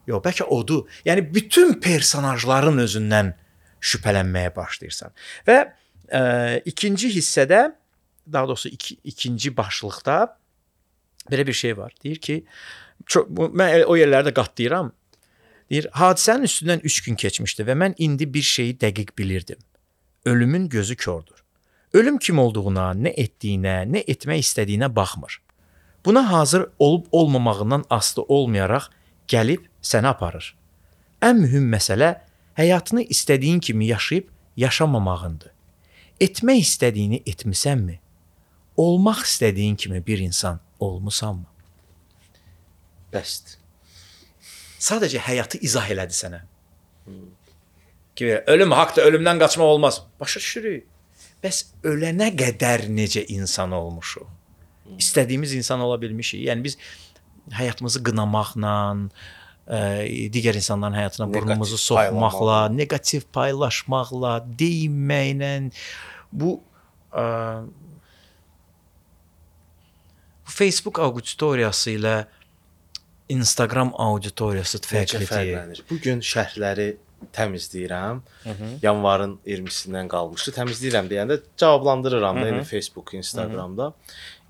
Yox, 0.08 0.24
bəlkə 0.26 0.48
odur. 0.52 0.86
Yəni 1.08 1.24
bütün 1.34 1.78
personajların 1.84 2.82
özündən 2.84 3.34
şübhələnməyə 3.84 4.52
başlayırsan. 4.56 5.14
Və 5.48 5.58
ə, 5.64 6.24
ikinci 6.70 7.12
hissədə, 7.16 7.66
daha 8.32 8.48
doğrusu 8.48 8.70
iki, 8.70 8.98
ikinci 9.04 9.52
başlıqda 9.58 10.18
belə 11.32 11.48
bir 11.48 11.54
şey 11.54 11.78
var. 11.78 11.94
Deyir 12.04 12.20
ki, 12.20 12.44
çox, 13.06 13.28
bu- 13.30 13.52
mən 13.52 13.84
o 13.88 13.96
yerləri 14.00 14.30
də 14.30 14.34
qatlayıram. 14.36 14.92
Deyir, 15.72 15.88
hadisənin 15.96 16.48
üstündən 16.48 16.84
3 16.84 17.02
gün 17.08 17.16
keçmişdi 17.16 17.64
və 17.68 17.76
mən 17.80 17.96
indi 17.98 18.28
bir 18.34 18.42
şeyi 18.42 18.76
dəqiq 18.78 19.16
bilirdim. 19.18 19.60
Ölümün 20.26 20.70
gözü 20.70 20.96
kördür. 20.96 21.44
Ölüm 21.94 22.18
kim 22.18 22.40
olduğuna, 22.40 22.92
nə 22.98 23.12
etdiyinə, 23.20 23.84
nə 23.86 24.04
etmək 24.08 24.44
istədiyinə 24.44 24.90
baxmır. 24.96 25.40
Buna 26.06 26.32
hazır 26.32 26.70
olub 26.80 27.06
olmamağından 27.12 27.86
asılı 27.90 28.24
olmayaraq 28.28 28.90
gəlib 29.28 29.64
səni 29.82 30.08
aparır. 30.08 30.56
Ən 31.22 31.40
mühüm 31.40 31.70
məsələ 31.72 32.18
həyatını 32.60 33.08
istədiyin 33.08 33.60
kimi 33.60 33.88
yaşayıb 33.88 34.28
yaşamamağındır. 34.58 35.52
Etmək 36.20 36.60
istədiyini 36.68 37.24
etmisənmi? 37.26 38.00
Olmaq 38.78 39.24
istədiyin 39.24 39.76
kimi 39.76 40.06
bir 40.08 40.20
insan 40.20 40.60
olmusanmı? 40.80 41.46
Bəsdir. 43.14 43.58
Sadəcə 44.80 45.20
həyatı 45.24 45.62
izah 45.64 45.90
elədi 45.90 46.16
sənə. 46.18 46.42
Ki 48.16 48.44
ölüm 48.48 48.72
haqqdır, 48.72 49.08
ölümdən 49.10 49.40
qaçmaq 49.40 49.76
olmaz. 49.78 50.02
Başa 50.20 50.40
düşürük. 50.40 50.88
Bəs 51.44 51.66
ölənə 51.84 52.30
qədər 52.36 52.88
necə 52.92 53.26
insan 53.32 53.72
olmuşuq? 53.72 54.43
İstədiyimiz 55.00 55.54
insan 55.58 55.80
ola 55.80 56.02
bilmişik. 56.02 56.42
Yəni 56.48 56.64
biz 56.64 56.78
həyatımızı 57.52 58.04
qınamaqla, 58.08 58.76
ə, 59.68 59.80
digər 60.34 60.56
insanların 60.60 60.98
həyatına 61.02 61.28
Negativ 61.28 61.42
burnumuzu 61.42 61.78
soxmaqla, 61.78 62.12
paylamaqla. 62.12 62.60
negativ 62.76 63.22
paylaşmaqla, 63.34 64.34
deyinməklə 64.60 65.72
bu 66.32 66.60
ə, 67.14 67.26
bu 70.46 70.52
Facebook 70.52 71.00
auditoriyası 71.00 71.98
ilə 71.98 72.26
Instagram 73.30 73.94
auditoriyası 73.98 74.80
fərqlidir. 74.84 75.82
Bu 75.90 75.98
gün 76.04 76.20
şərhləri 76.22 76.96
təmizləyirəm. 77.34 78.20
Yanvarın 78.84 79.38
20-sindən 79.48 80.10
qalmışdı. 80.12 80.52
Təmizləyirəm 80.58 81.08
deyəndə 81.12 81.40
cavablandırıram 81.58 82.42
da 82.42 82.50
indi 82.52 82.64
Facebook, 82.68 83.14
Instagramda. 83.14 83.94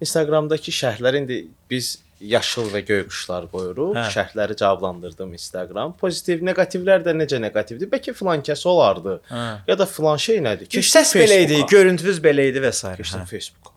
Instagramdakı 0.03 0.71
şərhlər 0.75 1.17
indi 1.21 1.37
biz 1.71 1.97
yaşıl 2.23 2.69
və 2.71 2.79
göy 2.87 3.01
quşlar 3.09 3.49
qoyuruq. 3.51 3.95
Hə. 3.97 4.03
Şərhləri 4.15 4.55
cavablandırdım 4.59 5.33
Instagram. 5.35 5.95
Pozitiv, 5.99 6.43
neqativlər 6.47 7.03
də 7.03 7.11
necə 7.19 7.39
neqativdir? 7.43 7.89
Bəlkə 7.91 8.13
filan 8.15 8.43
kəs 8.47 8.63
olardı. 8.69 9.17
Hə. 9.31 9.45
Ya 9.67 9.75
da 9.79 9.85
filan 9.89 10.17
şey 10.23 10.39
nədir? 10.45 10.69
Ki 10.71 10.83
səs 10.87 11.11
belə 11.19 11.41
idi, 11.47 11.59
görüntünüz 11.71 12.21
belə 12.23 12.45
idi 12.51 12.63
və 12.63 12.71
s. 12.71 12.93
Keçdim 12.99 13.25
Hə. 13.25 13.29
Facebooka. 13.33 13.73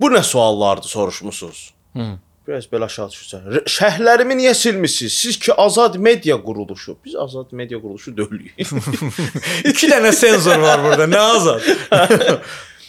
Bu 0.00 0.10
nə 0.14 0.22
suallardı 0.22 0.86
soruşmusunuz? 0.90 1.60
Hı. 1.96 2.08
Biraz 2.48 2.64
belə 2.72 2.84
aşağı 2.88 3.08
düşürsən. 3.12 3.42
"R- 3.54 3.64
Şərhlərimi 3.68 4.34
niyə 4.40 4.54
silmisiniz? 4.56 5.12
Siz 5.12 5.36
ki 5.38 5.52
azad 5.52 5.96
media 6.00 6.36
quruluşu. 6.42 6.96
Biz 7.04 7.16
azad 7.16 7.50
media 7.52 7.78
quruluşu 7.80 8.16
deyilük. 8.16 8.54
İki 9.70 9.90
dənə 9.90 10.12
senzor 10.16 10.58
var 10.62 10.80
burada. 10.84 11.04
Nə 11.12 11.18
azad? 11.18 11.60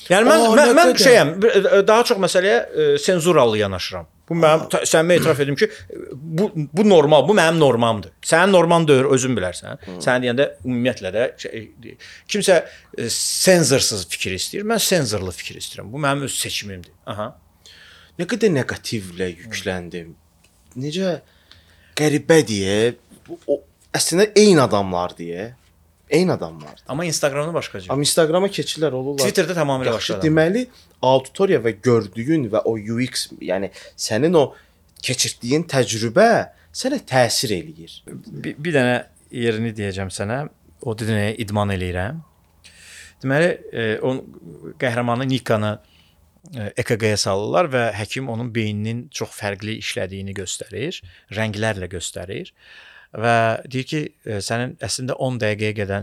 yəni 0.09 0.25
mən 0.29 0.45
Aa, 0.45 0.53
mən, 0.59 0.71
mən 0.77 0.93
şeyəm, 1.03 1.33
bir- 1.41 1.87
daha 1.87 2.03
çox 2.09 2.17
məsələyə 2.25 2.57
e, 2.59 2.97
senzuralı 2.97 3.57
yanaşıram. 3.61 4.07
Bu 4.29 4.35
mənim 4.37 4.69
səmimi 4.85 5.15
etiraf 5.17 5.39
edim 5.41 5.55
ki, 5.57 5.67
bu 6.13 6.51
bu 6.55 6.83
normal, 6.89 7.23
bu 7.27 7.33
mənim 7.33 7.57
normamdır. 7.59 8.11
Sənin 8.21 8.51
norman 8.53 8.85
deyil, 8.87 9.07
özün 9.15 9.33
bilərsən. 9.37 9.79
Sən 10.05 10.21
deyəndə 10.25 10.45
ümumiyyətlə 10.65 11.11
də 11.15 11.23
şey, 11.41 11.63
kimsə 12.29 12.59
e, 12.97 13.07
senzorsuz 13.09 14.03
fikir 14.11 14.35
istəyir. 14.37 14.67
Mən 14.69 14.81
senzorlu 14.85 15.33
fikir 15.33 15.57
istəyirəm. 15.61 15.89
Bu 15.93 15.97
mənim 16.03 16.27
öz 16.29 16.35
seçimimdir. 16.45 16.93
Aha. 17.09 17.31
nə 18.19 18.25
qədər 18.29 18.51
neqativlə 18.59 19.31
yükləndim. 19.31 20.13
Necə 20.77 21.15
qəribə 21.97 22.41
deyə, 22.45 22.77
bu- 23.27 23.39
o 23.47 23.61
əslində 23.97 24.29
eyni 24.37 24.61
adamlar 24.61 25.15
deyə. 25.17 25.53
Eyni 26.09 26.31
adamlar. 26.31 26.79
Amma 26.87 27.05
Instagramda 27.05 27.53
başqa 27.53 27.79
cür. 27.79 27.91
Amma 27.93 28.01
Instagrama 28.01 28.47
keçirlər 28.49 28.95
olurlar. 28.97 29.25
Twitterdə 29.25 29.53
tamamilə 29.57 29.93
Yaxşı, 29.93 30.13
başqa. 30.15 30.25
deməli 30.25 30.63
auditoriya 31.05 31.59
və 31.61 31.75
gördüyün 31.85 32.47
və 32.49 32.63
o 32.65 32.73
UX, 32.77 33.27
yəni 33.45 33.69
sənin 33.97 34.37
o 34.39 34.47
keçirdiyin 35.05 35.67
təcrübə 35.69 36.29
sənə 36.73 37.01
təsir 37.05 37.53
eləyir. 37.59 38.01
bir, 38.07 38.57
bir 38.57 38.73
dənə 38.79 38.97
yerini 39.31 39.73
deyəcəm 39.77 40.09
sənə. 40.13 40.47
O 40.81 40.95
dediyinə 40.97 41.35
idman 41.43 41.75
eləyirəm. 41.75 42.21
Deməli, 43.21 43.49
e, 43.75 43.87
on 44.01 44.21
qəhrəmanı 44.79 45.27
Nikanı 45.27 45.73
e, 46.55 46.69
EKG-yə 46.79 47.17
salırlar 47.19 47.67
və 47.69 47.81
həkim 47.99 48.29
onun 48.31 48.53
beyninin 48.55 49.09
çox 49.11 49.35
fərqli 49.35 49.75
işlədiyini 49.83 50.33
göstərir, 50.37 51.01
rənglərlə 51.35 51.91
göstərir 51.91 52.53
və 53.13 53.35
deyir 53.71 53.87
ki, 53.89 54.01
e, 54.25 54.39
sənin 54.43 54.75
əslində 54.85 55.15
10 55.17 55.39
dəqiqəyə 55.41 56.01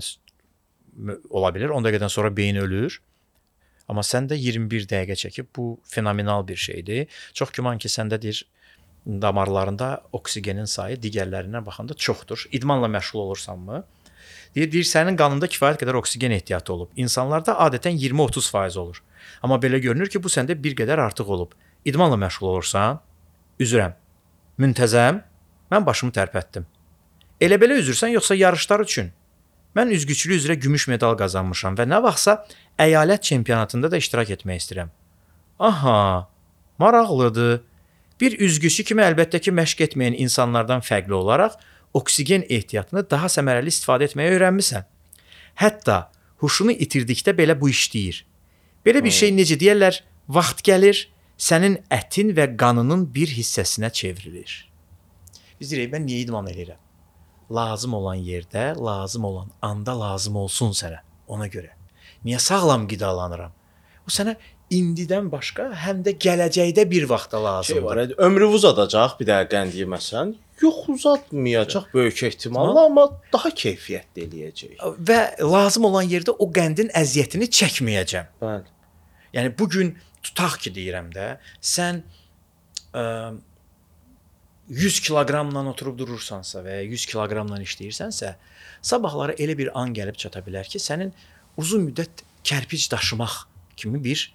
mü- 0.97 1.21
ola 1.31 1.53
bilər. 1.53 1.71
10 1.71 1.85
dəqiqədən 1.85 2.11
sonra 2.11 2.37
beyin 2.37 2.57
ölür. 2.57 3.01
Amma 3.89 4.03
səndə 4.03 4.37
21 4.39 4.89
dəqiqə 4.91 5.17
çəkib 5.27 5.47
bu 5.57 5.81
fenomenal 5.85 6.47
bir 6.49 6.57
şeydir. 6.57 7.07
Çox 7.35 7.51
güman 7.51 7.79
ki, 7.79 7.89
səndə 7.89 8.21
deyir 8.23 8.45
damarlarında 9.07 10.03
oksigenin 10.13 10.65
sayı 10.65 10.97
digərlərinə 10.97 11.67
baxanda 11.67 11.95
çoxdur. 11.95 12.49
İdmanla 12.53 12.87
məşğul 12.87 13.19
olursanmı? 13.19 13.85
Deyir, 14.55 14.73
deyir 14.73 14.85
sənin 14.89 15.17
qanında 15.17 15.47
kifayət 15.47 15.83
qədər 15.83 15.99
oksigen 16.01 16.31
ehtiyatı 16.31 16.73
olub. 16.73 16.91
İnsanlarda 16.97 17.55
adətən 17.67 17.95
20-30% 18.01 18.79
olur. 18.79 19.03
Amma 19.43 19.61
belə 19.63 19.79
görünür 19.79 20.09
ki, 20.09 20.23
bu 20.23 20.33
səndə 20.33 20.57
bir 20.63 20.75
qədər 20.75 21.01
artıq 21.07 21.29
olub. 21.29 21.53
İdmanla 21.85 22.17
məşğul 22.17 22.49
olursan, 22.49 23.01
üzürəm. 23.61 23.95
Müntəzəm, 24.59 25.21
mən 25.71 25.87
başımı 25.87 26.13
tərpətdim. 26.17 26.67
Elə 27.41 27.59
belə 27.61 27.77
üzürsən 27.83 28.15
yoxsa 28.15 28.35
yarışlar 28.35 28.81
üçün? 28.81 29.11
Mən 29.77 29.91
üzgüçülük 29.93 30.41
üzrə 30.41 30.55
gümüş 30.57 30.87
medal 30.89 31.17
qazanmışam 31.21 31.77
və 31.77 31.85
nə 31.85 31.99
vaxtsa 32.03 32.39
əyalət 32.81 33.27
çempionatında 33.29 33.91
da 33.93 34.01
iştirak 34.01 34.31
etmək 34.39 34.63
istəyirəm. 34.63 34.93
Aha, 35.59 36.29
maraqlıdır. 36.79 37.61
Bir 38.21 38.39
üzgüsü 38.41 38.85
kimi 38.89 39.05
əlbəttə 39.05 39.43
ki, 39.45 39.53
məşq 39.53 39.83
etməyən 39.85 40.17
insanlardan 40.25 40.81
fərqli 40.81 41.13
olaraq 41.13 41.59
oksigen 41.97 42.47
ehtiyatını 42.49 43.05
daha 43.11 43.29
səmərəli 43.33 43.73
istifadə 43.73 44.09
etməyə 44.09 44.33
öyrənmisən. 44.39 44.89
Hətta 45.61 45.99
huşunu 46.41 46.73
itirdikdə 46.73 47.37
belə 47.37 47.59
bu 47.61 47.69
işləyir. 47.73 48.23
Belə 48.87 49.05
bir 49.05 49.13
şey 49.13 49.35
necə 49.37 49.61
deyirlər, 49.61 50.01
vaxt 50.29 50.65
gəlir, 50.65 51.05
sənin 51.37 51.79
ətin 51.93 52.33
və 52.37 52.49
qanının 52.57 53.05
bir 53.13 53.29
hissəsinə 53.37 53.93
çevrilir. 53.93 54.57
Biz 55.61 55.73
deyirik, 55.73 55.93
mən 55.93 56.09
niyə 56.09 56.25
idman 56.25 56.49
edirəm? 56.53 56.81
Lazım 57.51 57.95
olan 57.95 58.17
yerdə, 58.17 58.75
lazım 58.85 59.25
olan 59.25 59.51
anda 59.63 59.95
lazım 60.01 60.37
olsun 60.37 60.73
sənə. 60.75 60.99
Ona 61.29 61.47
görə. 61.47 61.71
Niyə 62.25 62.39
sağlam 62.43 62.89
qidalanıram? 62.91 63.53
O 64.07 64.11
sənə 64.11 64.35
indidən 64.75 65.29
başqa, 65.31 65.69
həm 65.85 66.01
də 66.07 66.17
gələcəkdə 66.19 66.89
bir 66.91 67.07
vaxtda 67.11 67.63
Şey 67.63 67.85
var, 67.85 67.97
lazımdır. 67.97 68.19
ömrü 68.27 68.47
uzadacaq 68.59 69.15
bir 69.21 69.27
dəqiqə 69.31 69.51
qənd 69.55 69.79
yeməsən. 69.83 70.35
Yox 70.63 70.89
uzatmayacaq 70.89 71.85
böyük 71.95 72.23
ehtimalla, 72.23 72.85
amma 72.87 73.05
daha 73.33 73.51
keyfiyyətli 73.51 74.25
eləyəcək. 74.27 74.79
Və 75.09 75.21
lazım 75.43 75.85
olan 75.85 76.09
yerdə 76.11 76.35
o 76.39 76.49
qəndin 76.51 76.91
əziyyətini 76.97 77.47
çəkməyəcəm. 77.59 78.31
Bəli. 78.43 78.73
Yəni 79.37 79.53
bu 79.59 79.69
gün 79.69 79.93
tutaq 80.23 80.59
ki 80.65 80.73
deyirəm 80.75 81.13
də, 81.15 81.37
sən 81.61 82.03
ə, 82.95 83.05
100 84.69 85.01
kiloqramla 85.07 85.63
oturub 85.71 85.99
durursansa 85.99 86.63
və 86.65 86.81
ya 86.81 86.87
100 86.87 87.07
kiloqramla 87.13 87.61
işləyirsənsə, 87.63 88.35
sabahları 88.83 89.37
elə 89.43 89.57
bir 89.59 89.71
an 89.79 89.95
gəlib 89.95 90.19
çata 90.19 90.43
bilər 90.47 90.69
ki, 90.71 90.83
sənin 90.83 91.13
uzun 91.57 91.87
müddət 91.89 92.25
kərpic 92.47 92.89
daşımaq 92.91 93.45
kimi 93.77 94.03
bir 94.05 94.33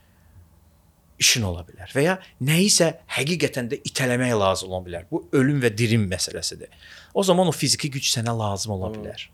işin 1.22 1.46
ola 1.46 1.62
bilər 1.68 1.92
və 1.94 2.06
ya 2.06 2.16
nəyisə 2.42 2.88
həqiqətən 3.18 3.70
də 3.72 3.82
itələmək 3.88 4.34
lazım 4.40 4.72
ola 4.72 4.82
bilər. 4.88 5.06
Bu 5.12 5.24
ölüm 5.38 5.62
və 5.62 5.70
dirim 5.78 6.08
məsələsidir. 6.10 6.72
O 7.14 7.24
zaman 7.24 7.52
o 7.52 7.54
fiziki 7.54 7.92
güc 7.94 8.10
sənə 8.10 8.34
lazım 8.38 8.78
ola 8.78 8.90
bilər. 8.96 9.28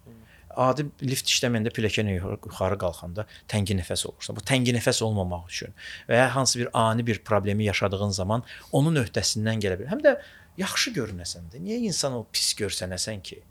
Adi 0.58 0.88
lift 1.06 1.30
işləməyəndə 1.30 1.72
pilləkənə 1.76 2.16
yuxarı 2.16 2.40
yuxarı 2.50 2.80
qalxanda 2.82 3.28
təngi 3.52 3.78
nəfəs 3.78 4.08
olursan. 4.10 4.36
Bu 4.36 4.44
təngi 4.52 4.74
nəfəs 4.74 5.04
olmamaq 5.06 5.46
üçün 5.52 5.76
və 6.10 6.18
ya 6.18 6.28
hansı 6.34 6.60
bir 6.64 6.72
ani 6.74 7.06
bir 7.08 7.22
problemi 7.30 7.70
yaşadığın 7.70 8.16
zaman 8.18 8.44
onun 8.74 8.98
öhdəsindən 9.04 9.62
gələ 9.64 9.78
bilər. 9.78 9.94
Həm 9.94 10.04
də 10.04 10.16
yaxşı 10.58 10.96
görünəsən 10.98 11.52
də. 11.54 11.62
Niyə 11.64 11.84
insan 11.90 12.18
o 12.18 12.26
pis 12.32 12.54
görsənəsən 12.58 13.22
ki? 13.24 13.42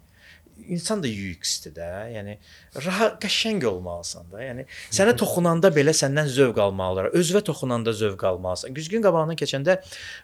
İnsan 0.73 1.03
da 1.05 1.09
UX-dir 1.09 1.75
də. 1.77 1.87
Yəni 2.15 2.37
rahat 2.85 3.19
qəşəng 3.21 3.65
olmalısan 3.69 4.31
da. 4.33 4.41
Yəni 4.41 4.65
sənə 4.89 5.13
toxunanda 5.21 5.69
belə 5.75 5.93
səndən 5.95 6.31
zövq 6.33 6.61
almalılar. 6.65 7.11
Özünə 7.19 7.43
toxunanda 7.45 7.93
zövq 7.93 8.25
almalısan. 8.25 8.73
Güzgün 8.75 9.05
qabağına 9.05 9.37
keçəndə 9.37 9.77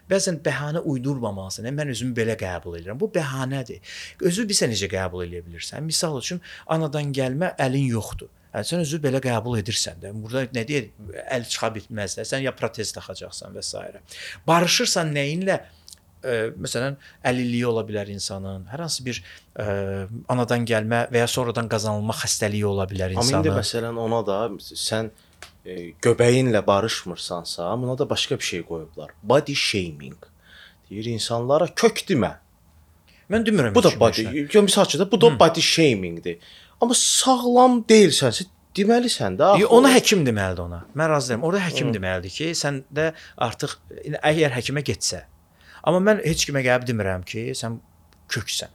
bəzən 0.09 0.41
bəhanə 0.43 0.81
uydurmamalısan. 0.89 1.69
Yəni, 1.69 1.77
mən 1.77 1.93
özümü 1.93 2.17
belə 2.17 2.37
qəbul 2.39 2.79
edirəm. 2.79 2.99
Bu 2.99 3.11
bəhanədir. 3.13 3.93
Özü 4.25 4.47
bilsən 4.49 4.73
necə 4.73 4.89
qəbul 4.91 5.27
edə 5.27 5.43
bilirsən? 5.45 5.85
Misal 5.85 6.17
üçün 6.19 6.41
anadan 6.65 7.13
gəlmə 7.13 7.53
əlin 7.61 7.85
yoxdur. 7.93 8.33
Yəni 8.53 8.69
sən 8.69 8.83
özü 8.87 8.99
belə 9.05 9.21
qəbul 9.21 9.61
edirsən 9.61 10.01
də. 10.01 10.11
Burada 10.17 10.43
nə 10.53 10.65
deyir? 10.69 10.91
Əl 11.33 11.45
çıxa 11.49 11.71
bilməz 11.77 12.17
də. 12.19 12.25
Sən 12.29 12.43
ya 12.45 12.53
protez 12.57 12.91
taxacaqsan 12.93 13.53
və 13.53 13.63
s. 13.65 14.01
Barışırsan 14.49 15.13
nəyinlə? 15.13 15.61
Ə, 16.23 16.53
məsələn, 16.55 16.95
əlilliyi 17.27 17.65
ola 17.67 17.83
bilər 17.87 18.07
insanın, 18.13 18.63
hər 18.71 18.85
hansı 18.85 19.03
bir 19.03 19.17
ə, 19.59 19.65
anadan 20.31 20.63
gəlmə 20.69 21.01
və 21.11 21.23
ya 21.23 21.27
sonradan 21.27 21.67
qazanılma 21.71 22.15
xəstəliyi 22.21 22.63
ola 22.69 22.85
bilər 22.87 23.11
Amma 23.11 23.25
indi 23.25 23.49
insanın. 23.51 23.57
məsələn 23.59 23.99
ona 24.05 24.21
da 24.27 24.37
sən 24.63 25.09
e, 25.65 25.91
göbəyinlə 26.01 26.61
barışmırsansa, 26.67 27.67
buna 27.81 27.97
da 27.99 28.09
başqa 28.09 28.39
bir 28.39 28.43
şey 28.43 28.63
qoyublar. 28.69 29.11
Body 29.23 29.53
shaming. 29.55 30.15
Deyir 30.89 31.11
insanlara 31.11 31.67
kök 31.75 32.05
demə. 32.07 32.37
Mən 33.31 33.43
demirəm. 33.47 33.75
Bu 33.75 33.83
da 33.83 33.91
body, 33.99 34.23
kimə. 34.23 34.47
yo 34.53 34.63
misal 34.63 34.85
üçün 34.85 35.03
də 35.03 35.11
bu 35.11 35.19
da 35.21 35.33
body 35.39 35.61
shamingdir. 35.61 36.39
Amma 36.81 36.95
sağlam 36.95 37.81
deyilsənsə 37.89 38.47
deməlisən 38.75 39.37
də. 39.39 39.51
axı 39.55 39.67
ona 39.75 39.91
həkim 39.93 40.23
deməlidir 40.27 40.63
ona. 40.65 40.81
Mən 40.95 41.09
razı 41.11 41.33
deyiləm. 41.33 41.45
Orada 41.47 41.61
həkim 41.67 41.91
deməlidir 41.95 42.33
ki, 42.39 42.49
sən 42.57 42.81
də 42.93 43.11
artıq 43.37 43.75
əgər 44.19 44.55
həkimə 44.59 44.83
getsə. 44.87 45.23
Amma 45.83 45.99
mən 46.11 46.23
heç 46.23 46.45
kimə 46.47 46.63
gəlib 46.65 46.87
demirəm 46.87 47.25
ki, 47.27 47.49
sən 47.57 47.79
köksən. 48.31 48.71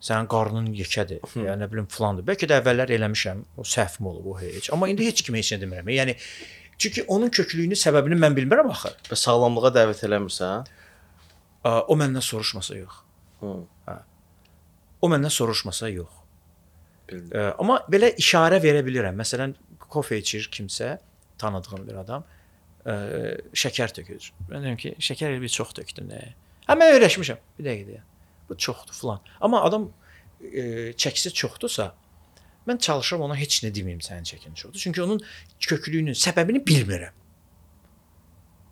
Sənin 0.00 0.28
qarnın 0.32 0.70
yekədir. 0.72 1.20
Ya 1.44 1.54
nə 1.60 1.68
bilim 1.68 1.88
filandır. 1.92 2.24
Bəlkə 2.30 2.48
də 2.48 2.60
əvvəllər 2.62 2.92
eləmişəm. 2.96 3.42
O 3.60 3.66
səhvim 3.68 4.08
olub 4.08 4.30
o 4.32 4.36
heç. 4.40 4.70
Amma 4.72 4.88
indi 4.88 5.04
heç 5.04 5.20
kimə 5.26 5.42
heç 5.42 5.52
nə 5.52 5.60
demirəm. 5.60 5.90
Yəni 5.92 6.14
çünki 6.80 7.04
onun 7.04 7.28
köklüyünü, 7.28 7.76
səbəbini 7.76 8.16
mən 8.22 8.36
bilmirəm 8.38 8.72
axı. 8.72 8.94
və 9.10 9.18
sağlamlığa 9.24 9.74
dəvət 9.76 10.00
eləmirsən. 10.08 10.70
O 11.68 11.98
məndən 12.00 12.24
soruşmasa 12.24 12.78
yox. 12.78 13.02
Hı. 13.42 13.52
O 15.04 15.12
məndən 15.12 15.36
soruşmasa 15.36 15.92
yox. 15.92 16.16
Bildim. 17.10 17.52
Amma 17.58 17.82
belə 17.92 18.14
işarə 18.16 18.56
verə 18.64 18.80
bilirəm. 18.86 19.20
Məsələn, 19.20 19.52
kofe 19.90 20.16
içir 20.18 20.48
kimsə, 20.52 20.96
tanıdığım 21.38 21.88
bir 21.88 22.00
adam, 22.04 22.24
ə, 22.84 22.96
şəkər 23.62 23.94
tökür. 23.96 24.30
Mən 24.50 24.64
deyirəm 24.64 24.80
ki, 24.80 24.94
şəkər 25.02 25.36
bir 25.42 25.52
çox 25.52 25.74
tökdün? 25.78 26.12
Hə 26.68 26.76
mən 26.78 26.96
öyrəşmişəm. 26.96 27.40
Bir 27.58 27.68
dəqiqə 27.68 27.88
deyə. 27.88 28.02
Bu 28.48 28.56
çoxdur 28.56 28.96
filan. 28.96 29.24
Amma 29.40 29.62
adam 29.66 29.88
ə, 30.40 30.92
çəkisi 30.98 31.32
çoxdursa, 31.42 31.90
mən 32.68 32.80
çalışıram 32.86 33.28
ona 33.28 33.38
heç 33.38 33.62
nə 33.64 33.72
deməyim 33.74 34.02
sənin 34.04 34.28
çəkin 34.28 34.54
çoxdur. 34.54 34.80
Çünki 34.80 35.02
onun 35.02 35.22
köklüyünün 35.60 36.18
səbəbini 36.18 36.64
bilmirəm. 36.66 37.16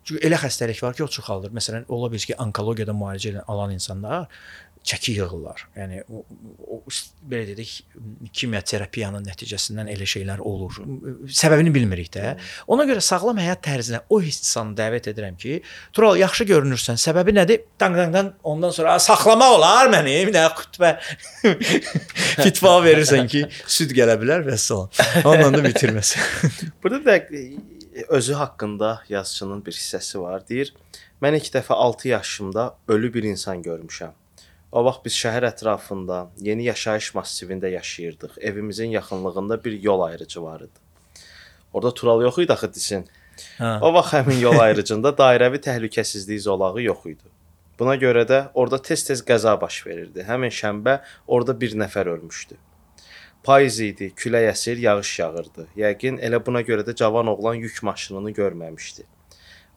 Çünki 0.08 0.24
elə 0.24 0.38
xəstəlik 0.40 0.80
var 0.82 0.94
ki, 0.96 1.04
o 1.04 1.10
çoxaldır. 1.12 1.52
Məsələn, 1.52 1.84
ola 1.92 2.08
bilər 2.12 2.30
ki, 2.30 2.36
onkologiyada 2.40 2.94
müalicə 2.96 3.42
alan 3.44 3.74
insanlar 3.74 4.28
çəki 4.84 5.14
yığırlar. 5.18 5.64
Yəni 5.76 6.02
o, 6.08 6.22
o 6.74 6.78
belə 7.30 7.46
dedik, 7.50 7.72
kimya 8.32 8.60
terapiyanın 8.66 9.24
nəticəsindən 9.28 9.90
elə 9.92 10.06
şeylər 10.08 10.42
olur. 10.44 10.78
Səbəbini 11.28 11.72
bilmirik 11.74 12.10
də. 12.14 12.34
Ona 12.70 12.86
görə 12.88 13.02
sağlam 13.04 13.40
həyat 13.42 13.62
tərzinə 13.64 14.02
o 14.08 14.20
hissanı 14.22 14.76
dəvət 14.78 15.10
edirəm 15.12 15.38
ki, 15.40 15.60
Tural 15.96 16.18
yaxşı 16.20 16.46
görünürsən. 16.48 17.00
Səbəbi 17.00 17.34
nədir? 17.36 17.64
Dang-dang-dan 17.80 18.32
ondan 18.42 18.70
sonra 18.74 18.94
"A, 18.94 18.98
saxlamaq 19.02 19.56
olar 19.58 19.90
məni. 19.92 20.16
Dənə 20.32 20.52
xütbə 20.58 20.94
fitva 22.44 22.76
verirsən 22.84 23.28
ki, 23.30 23.44
süd 23.66 23.94
gələ 23.96 24.18
bilər 24.20 24.46
və 24.46 24.58
salam. 24.60 24.92
Onunla 25.24 25.58
da 25.58 25.64
bitirməsin. 25.68 26.22
Burada 26.82 27.04
da 27.04 27.16
e, 27.16 28.04
özü 28.08 28.38
haqqında 28.38 29.02
yazıçının 29.08 29.64
bir 29.66 29.72
hissəsi 29.72 30.20
var. 30.20 30.46
Deyir: 30.48 30.74
"Mən 31.22 31.36
ilk 31.40 31.52
dəfə 31.54 31.74
6 31.74 32.08
yaşımda 32.08 32.74
ölü 32.88 33.14
bir 33.14 33.22
insan 33.22 33.62
görmüşəm. 33.62 34.14
O 34.72 34.82
vaxt 34.84 35.04
biz 35.06 35.14
şəhər 35.16 35.46
ətrafında, 35.48 36.26
yeni 36.44 36.66
yaşayış 36.68 37.14
massivində 37.16 37.70
yaşayırdıq. 37.72 38.36
Evimizin 38.40 38.90
yaxınlığında 38.92 39.64
bir 39.64 39.80
yol 39.82 40.00
ayrıcı 40.00 40.42
var 40.42 40.60
idi. 40.60 40.80
Orada 41.72 41.94
tural 41.94 42.22
yox 42.22 42.38
idi 42.38 42.52
axı 42.52 42.74
desin. 42.74 43.08
Hə. 43.58 43.80
O 43.80 43.94
vaxt 43.94 44.12
həmin 44.18 44.40
yol 44.42 44.58
ayrıcında 44.60 45.14
dairəvi 45.16 45.60
təhlükəsizlik 45.64 46.40
zolağı 46.44 46.82
yox 46.82 47.06
idi. 47.06 47.32
Buna 47.78 47.94
görə 47.96 48.26
də 48.28 48.38
orada 48.54 48.76
tez-tez 48.82 49.22
qəza 49.24 49.54
baş 49.60 49.86
verirdi. 49.86 50.24
Həmin 50.28 50.52
şənbə 50.52 50.98
orada 51.26 51.54
bir 51.60 51.76
nəfər 51.78 52.10
ölmüşdü. 52.16 52.58
Payız 53.46 53.80
idi, 53.80 54.12
külək 54.18 54.50
əsir, 54.50 54.80
yağış 54.82 55.18
yağırdı. 55.18 55.68
Yəqin 55.78 56.18
elə 56.20 56.42
buna 56.44 56.60
görə 56.60 56.84
də 56.84 56.94
cavan 56.94 57.30
oğlan 57.32 57.54
yük 57.54 57.82
maşınını 57.82 58.30
görməmişdi. 58.36 59.06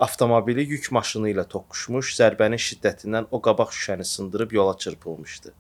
Avtomobili 0.02 0.64
yük 0.66 0.88
maşını 0.96 1.30
ilə 1.30 1.44
toqquşmuş, 1.46 2.16
zərbənin 2.18 2.58
şiddətindən 2.68 3.28
o 3.38 3.38
qabaq 3.46 3.70
şüşəni 3.70 4.06
sındırıb 4.12 4.54
yola 4.58 4.78
çırpılmışdı. 4.78 5.52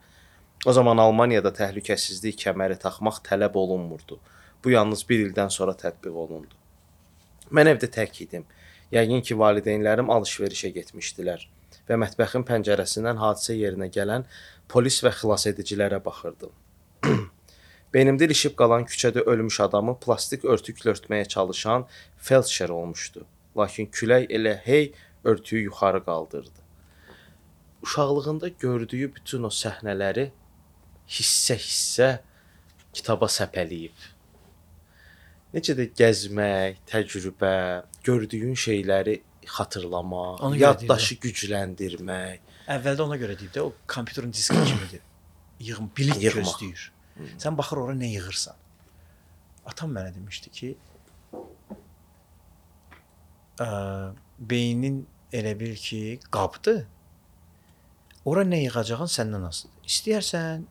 O 0.65 0.73
zaman 0.73 0.97
Almaniyada 0.97 1.51
təhlükəsizlik 1.59 2.39
kəməri 2.41 2.79
taxmaq 2.81 3.19
tələb 3.27 3.57
olunmurdu. 3.63 4.15
Bu 4.63 4.71
yalnız 4.73 5.03
1 5.09 5.21
ildən 5.25 5.53
sonra 5.53 5.75
tətbiq 5.77 6.17
olundu. 6.23 6.57
Mən 7.51 7.69
evdə 7.69 7.89
tək 7.97 8.17
idim. 8.25 8.47
Yəqin 8.91 9.21
ki, 9.27 9.37
valideynlərim 9.37 10.09
alış-verişə 10.15 10.71
getmişdilər 10.77 11.43
və 11.89 11.99
mətbəxin 12.01 12.45
pəncərəsindən 12.47 13.21
hadisə 13.21 13.53
yerinə 13.59 13.91
gələn 13.97 14.25
polis 14.73 14.97
və 15.05 15.11
xilasedicilərə 15.19 15.99
baxırdım. 16.07 16.55
Beynimdə 17.93 18.25
ilişib 18.25 18.57
qalan 18.63 18.89
küçədə 18.89 19.21
ölmüş 19.35 19.59
adamı 19.67 19.95
plastik 20.01 20.49
örtüklə 20.55 20.95
örtməyə 20.95 21.29
çalışan 21.35 21.85
felçer 22.17 22.73
olmuşdu. 22.79 23.27
Lakin 23.57 23.87
külək 23.91 24.29
elə 24.31 24.55
hey 24.65 24.91
örtüyü 25.23 25.63
yuxarı 25.69 26.03
qaldırdı. 26.05 26.61
Uşaqlığında 27.83 28.47
gördüyü 28.61 29.09
bütün 29.15 29.43
o 29.43 29.49
səhnələri 29.53 30.29
hissə-hissə 31.11 32.09
kitaba 32.93 33.27
səpələyib. 33.31 34.07
Necə 35.51 35.75
də 35.75 35.89
gəzmək, 35.99 36.77
təcrübə, 36.87 37.53
gördüyün 38.07 38.53
şeyləri 38.55 39.17
xatırlamaq, 39.51 40.43
yaddaşı 40.61 41.17
gücləndirmək. 41.25 42.39
Əvvəldə 42.71 43.03
ona 43.03 43.17
görə 43.19 43.35
deyib 43.39 43.51
də 43.57 43.65
o 43.65 43.73
kompüterin 43.89 44.31
diski 44.31 44.55
kimidir. 44.69 45.01
Yığım, 45.59 45.89
bilik 45.97 46.21
Yığmaq. 46.23 46.37
gözləyir. 46.39 46.85
Sən 47.41 47.57
baxır 47.57 47.81
ora 47.83 47.97
nə 47.97 48.07
yığırsan. 48.13 48.55
Atam 49.67 49.91
mənə 49.93 50.13
demişdi 50.15 50.49
ki, 50.49 50.69
ə, 53.61 53.67
beynin 54.39 55.03
elə 55.33 55.53
bil 55.59 55.75
ki, 55.79 56.19
qabdır. 56.33 56.83
Ora 58.27 58.43
nə 58.45 58.61
yığacağın 58.65 59.09
səndən 59.09 59.47
asılıdır. 59.47 59.87
İstəyərsən 59.91 60.67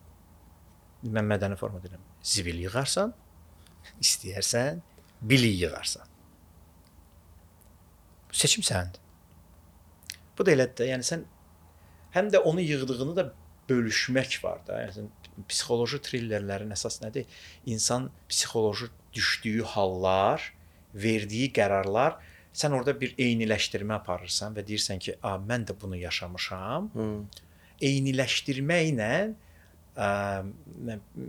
mən 1.15 1.27
mədəni 1.27 1.57
forma 1.59 1.81
deyirəm. 1.83 2.03
Zibil 2.23 2.61
yığarsan, 2.67 3.13
istəyərsən 4.03 4.81
bilik 5.21 5.57
yığarsan. 5.63 6.07
Seçim 8.31 8.63
sənindir. 8.63 9.01
Bu 10.37 10.45
da 10.47 10.53
elədir 10.53 10.77
də, 10.79 10.89
yəni 10.93 11.05
sən 11.05 11.25
həm 12.15 12.31
də 12.31 12.39
onu 12.47 12.63
yığdığını 12.63 13.15
da 13.17 13.27
bölüşmək 13.69 14.39
var 14.43 14.61
da. 14.67 14.79
Yəni 14.85 15.09
psixoloji 15.49 15.99
trillerlərin 16.05 16.71
əsas 16.75 17.01
nədir? 17.03 17.27
İnsan 17.65 18.09
psixoloji 18.29 18.87
düşdüyü 19.13 19.63
hallar, 19.73 20.53
verdiyi 20.95 21.51
qərarlar 21.55 22.19
sən 22.53 22.75
orada 22.75 22.93
bir 22.99 23.15
eyniləşdirmə 23.17 23.99
aparırsan 23.99 24.55
və 24.55 24.65
deyirsən 24.67 24.99
ki, 24.99 25.15
"A, 25.23 25.37
mən 25.37 25.65
də 25.69 25.75
bunu 25.81 25.97
yaşamışam." 25.97 26.91
Hı. 26.95 27.07
eyniləşdirməklə 27.81 29.13
ə, 29.97 30.09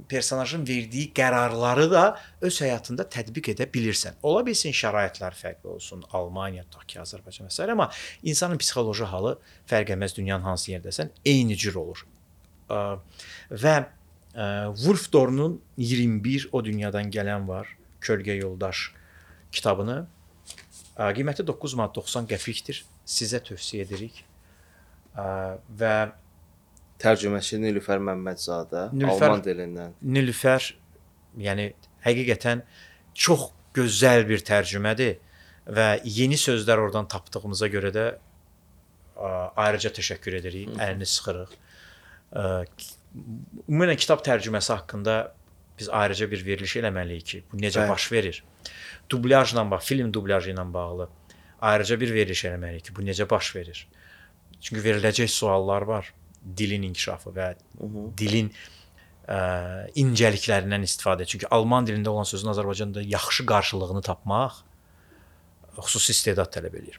personajın 0.08 0.66
verdiyi 0.68 1.10
qərarları 1.16 1.88
da 1.90 2.02
öz 2.44 2.60
həyatında 2.64 3.06
tətbiq 3.08 3.52
edə 3.54 3.66
bilirsən. 3.72 4.18
Ola 4.22 4.44
bilsin 4.46 4.74
şəraitlər 4.76 5.36
fərqli 5.38 5.72
olsun, 5.76 6.04
Almaniya, 6.12 6.64
tutaq 6.68 6.86
ki, 6.86 7.00
Azərbaycan 7.02 7.48
və 7.48 7.54
s. 7.54 7.70
amma 7.72 7.90
insanın 8.22 8.60
psixoloji 8.60 9.08
halı 9.10 9.38
fərq 9.70 9.94
etməz 9.96 10.16
dünyanın 10.16 10.44
hansı 10.52 10.72
yerdəsən, 10.74 11.12
eyni 11.24 11.56
cür 11.56 11.80
olur. 11.82 12.06
Ə, 12.68 12.80
və 13.50 13.76
ə, 14.34 14.48
Wolf 14.84 15.08
Dornun 15.12 15.60
21 15.76 16.50
o 16.52 16.64
dünyadan 16.64 17.10
gələn 17.10 17.48
var, 17.48 17.76
Kölgə 18.02 18.34
yoldaş 18.34 18.90
kitabını 19.52 20.06
qiyməti 21.16 21.44
9 21.48 21.74
manat 21.78 21.94
90 21.96 22.26
qəpikdir. 22.30 22.82
Sizə 23.08 23.40
tövsiyə 23.44 23.86
edirik. 23.86 24.22
Və 25.16 25.94
Tərcüməçi 27.02 27.58
Nilüfər 27.58 27.98
Məmmədzadə, 28.06 28.84
Nilüfər- 28.94 29.26
Alman 29.32 29.42
dilindən. 29.42 29.94
Nilüfər 30.06 30.68
yəni 31.42 31.64
həqiqətən 32.04 32.62
çox 33.14 33.48
gözəl 33.74 34.22
bir 34.28 34.44
tərcümədir 34.46 35.16
və 35.66 35.86
yeni 36.04 36.38
sözlər 36.38 36.78
oradan 36.84 37.08
tapdığımıza 37.10 37.66
görə 37.72 37.90
də 37.96 38.04
ə, 38.12 39.50
ayrıca 39.56 39.90
təşəkkür 39.98 40.38
edirik. 40.38 40.68
Əlini 40.78 41.06
sıxırıq. 41.08 41.56
Ki- 42.76 42.94
Ümumən 43.68 43.98
kitab 44.00 44.22
tərcüməsi 44.24 44.72
haqqında 44.72 45.16
biz 45.78 45.88
ayrıca 45.88 46.30
bir 46.30 46.44
veriliş 46.46 46.76
eləməliyik 46.82 47.24
ki, 47.24 47.42
bu 47.52 47.60
necə 47.62 47.82
Bəli. 47.82 47.88
baş 47.88 48.12
verir. 48.12 48.42
Dublyajla 49.10 49.64
bax, 49.70 49.84
film 49.86 50.12
dublyajı 50.14 50.52
ilə 50.52 50.66
bağlı 50.72 51.08
ayrıca 51.62 52.00
bir 52.00 52.14
veriliş 52.14 52.44
eləməliyik 52.50 52.88
ki, 52.88 52.96
bu 52.96 53.06
necə 53.06 53.28
baş 53.30 53.54
verir. 53.56 53.86
Çünki 54.60 54.82
veriləcək 54.82 55.30
suallar 55.30 55.82
var. 55.82 56.12
Dilin 56.42 56.82
inkişafı 56.88 57.30
və 57.34 57.52
dilin 58.18 58.48
ə, 59.30 59.38
incəliklərindən 60.02 60.82
istifadə. 60.86 61.26
Çünki 61.28 61.46
alman 61.54 61.86
dilində 61.86 62.10
olan 62.10 62.26
sözün 62.26 62.50
Azərbaycanda 62.54 63.04
yaxşı 63.06 63.46
qarşılığını 63.46 64.02
tapmaq 64.02 64.58
xüsusi 65.78 66.12
istedad 66.16 66.50
tələb 66.52 66.74
eləyir. 66.80 66.98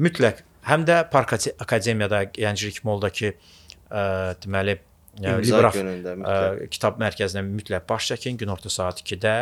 Mütləq 0.00 0.40
həm 0.66 0.86
də 0.88 1.02
Park 1.10 1.36
Akademiyada 1.36 2.24
Gənclik 2.34 2.80
Moldakı 2.88 3.34
ə, 3.34 4.34
deməli 4.40 4.78
ə, 5.20 5.36
İmza 5.38 5.56
Libraf 5.56 5.76
günündə 5.78 6.12
ə, 6.12 6.18
mütləq. 6.20 6.68
kitab 6.74 6.98
mərkəzinə 7.02 7.42
mütləq 7.46 7.86
baş 7.90 8.10
çəkin. 8.12 8.38
Günorta 8.40 8.72
saat 8.72 9.02
2-də 9.04 9.34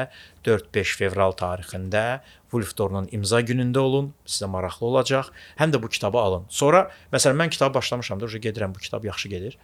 4-5 0.46 0.96
fevral 1.00 1.32
tarixində 1.38 2.20
Wolf 2.52 2.74
Dornun 2.78 3.08
imza 3.16 3.40
günündə 3.40 3.80
olun. 3.80 4.12
Sizə 4.28 4.50
maraqlı 4.52 4.86
olacaq. 4.90 5.32
Həm 5.60 5.72
də 5.72 5.80
bu 5.82 5.88
kitabı 5.88 6.20
alın. 6.20 6.44
Sonra 6.52 6.86
məsələn 7.12 7.40
mən 7.40 7.50
kitabı 7.54 7.74
başlamışam 7.78 8.20
da, 8.20 8.26
gedirəm 8.26 8.74
bu 8.74 8.78
kitab 8.84 9.04
yaxşı 9.04 9.28
gedir. 9.32 9.58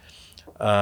Ə, 0.59 0.73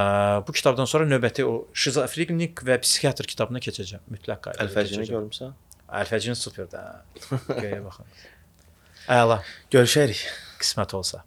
bu 0.48 0.56
kitabdan 0.56 0.86
sonra 0.90 1.06
növbəti 1.06 1.44
o 1.46 1.68
şizofrenik 1.74 2.64
və 2.66 2.80
psixiatr 2.82 3.28
kitabına 3.28 3.60
keçəcəm. 3.60 4.06
Mütləq 4.14 4.44
qaydada. 4.48 4.68
Əlfəcini 4.70 5.08
görmüsən? 5.12 5.56
Əlfəcin 5.88 6.36
superdə. 6.36 6.84
Göyə 7.64 7.84
baxın. 7.86 8.06
Əla, 9.08 9.42
Görüşərik. 9.72 10.20
qismət 10.60 10.96
olsa. 10.98 11.24